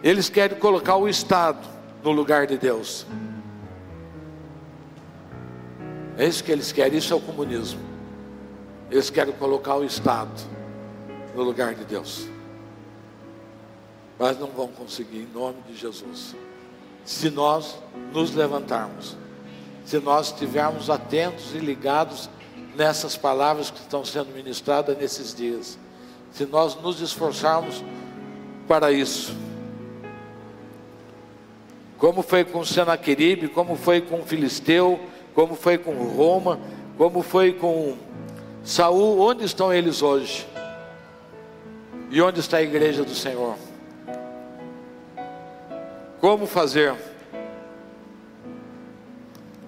[0.00, 1.58] Eles querem colocar o Estado
[2.04, 3.04] no lugar de Deus.
[6.16, 7.80] É isso que eles querem, isso é o comunismo.
[8.92, 10.40] Eles querem colocar o Estado
[11.34, 12.28] no lugar de Deus.
[14.20, 16.32] Mas não vão conseguir, em nome de Jesus
[17.04, 17.76] se nós
[18.12, 19.16] nos levantarmos,
[19.84, 22.28] se nós estivermos atentos e ligados
[22.76, 25.78] nessas palavras que estão sendo ministradas nesses dias,
[26.32, 27.84] se nós nos esforçarmos
[28.66, 29.34] para isso.
[31.98, 34.98] Como foi com Senaqueribe, como foi com Filisteu,
[35.34, 36.58] como foi com Roma,
[36.96, 37.96] como foi com
[38.64, 40.46] Saul, onde estão eles hoje?
[42.10, 43.56] E onde está a igreja do Senhor?
[46.22, 46.94] Como fazer?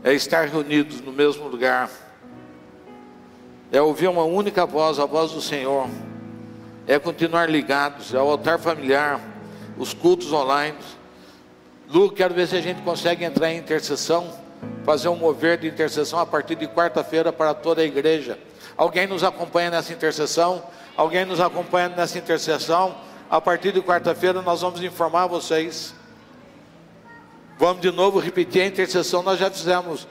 [0.05, 1.91] É estar reunidos no mesmo lugar,
[3.73, 5.89] é ouvir uma única voz, a voz do Senhor,
[6.87, 9.21] é continuar ligados, é o altar familiar,
[9.77, 10.79] os cultos online.
[11.89, 14.33] Lu, quero ver se a gente consegue entrar em intercessão,
[14.85, 18.39] fazer um mover de intercessão a partir de quarta-feira para toda a igreja.
[18.77, 20.63] Alguém nos acompanha nessa intercessão?
[20.97, 22.95] Alguém nos acompanha nessa intercessão?
[23.29, 25.93] A partir de quarta-feira nós vamos informar vocês.
[27.59, 29.23] Vamos de novo repetir a intercessão.
[29.23, 30.09] Nós já fizemos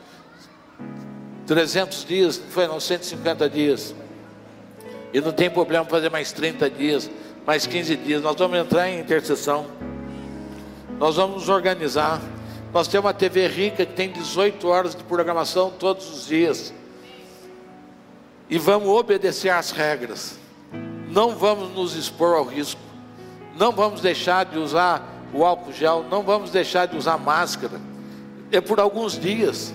[1.46, 3.94] 300 dias, foi não, 150 dias.
[5.14, 7.10] E não tem problema fazer mais 30 dias,
[7.46, 8.22] mais 15 dias.
[8.22, 9.66] Nós vamos entrar em intercessão.
[10.98, 12.22] Nós vamos nos organizar.
[12.74, 16.74] Nós temos uma TV rica que tem 18 horas de programação todos os dias.
[18.50, 20.40] E vamos obedecer às regras.
[21.10, 22.82] Não vamos nos expor ao risco.
[23.56, 27.82] Não vamos deixar de usar o álcool gel, não vamos deixar de usar máscara.
[28.52, 29.74] É por alguns dias.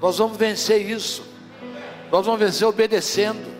[0.00, 1.24] Nós vamos vencer isso.
[2.12, 3.52] Nós vamos vencer obedecendo.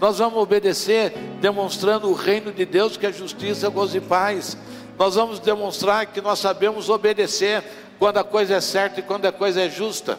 [0.00, 4.56] Nós vamos obedecer demonstrando o reino de Deus, que é justiça, gozo e paz.
[4.96, 7.64] Nós vamos demonstrar que nós sabemos obedecer
[7.98, 10.16] quando a coisa é certa e quando a coisa é justa.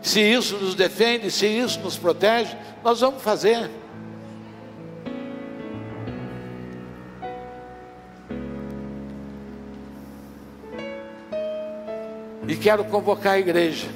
[0.00, 3.68] Se isso nos defende, se isso nos protege, nós vamos fazer.
[12.50, 13.86] E quero convocar a igreja.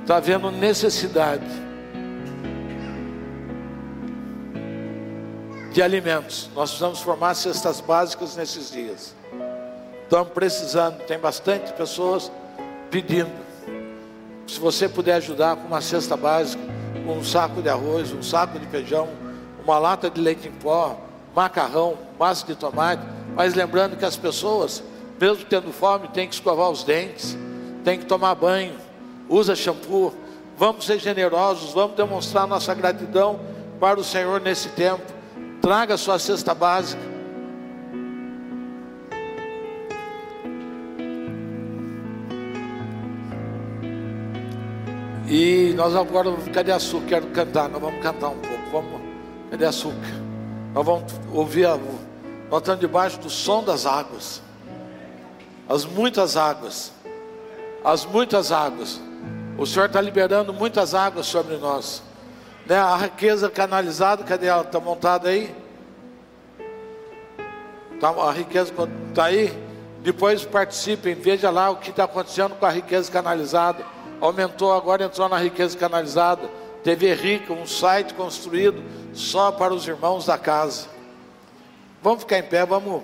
[0.00, 1.46] Está havendo necessidade
[5.72, 6.50] de alimentos.
[6.52, 9.14] Nós precisamos formar cestas básicas nesses dias.
[10.02, 12.32] Estamos precisando, tem bastante pessoas
[12.90, 13.30] pedindo.
[14.48, 16.60] Se você puder ajudar com uma cesta básica,
[17.06, 19.08] com um saco de arroz, um saco de feijão,
[19.62, 21.00] uma lata de leite em pó,
[21.36, 23.04] macarrão, massa de tomate,
[23.36, 24.82] mas lembrando que as pessoas,
[25.20, 27.38] mesmo tendo fome, têm que escovar os dentes
[27.84, 28.74] tem que tomar banho,
[29.28, 30.14] usa shampoo.
[30.56, 33.40] Vamos ser generosos, vamos demonstrar nossa gratidão
[33.78, 35.02] para o Senhor nesse tempo.
[35.62, 37.10] Traga sua cesta básica.
[45.28, 47.06] E nós agora, cadê açúcar?
[47.06, 48.70] Quero cantar, nós vamos cantar um pouco.
[48.72, 49.00] Vamos,
[49.50, 50.20] cadê açúcar?
[50.74, 51.78] Nós vamos ouvir, a,
[52.50, 54.42] nós estamos debaixo do som das águas,
[55.68, 56.92] as muitas águas
[57.84, 59.00] as muitas águas.
[59.58, 62.02] O Senhor está liberando muitas águas sobre nós.
[62.66, 62.76] Né?
[62.78, 64.62] A riqueza canalizada, cadê ela?
[64.62, 65.54] Está montada aí?
[68.00, 68.72] Tá, a riqueza
[69.08, 69.52] está aí?
[70.02, 73.84] Depois participem, veja lá o que está acontecendo com a riqueza canalizada.
[74.20, 76.48] Aumentou, agora entrou na riqueza canalizada.
[76.82, 80.88] TV Rica, um site construído só para os irmãos da casa.
[82.02, 83.02] Vamos ficar em pé, vamos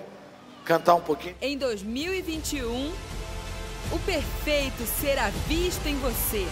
[0.65, 1.35] cantar um pouquinho.
[1.43, 2.91] Em 2021,
[3.93, 6.47] o perfeito será visto em você.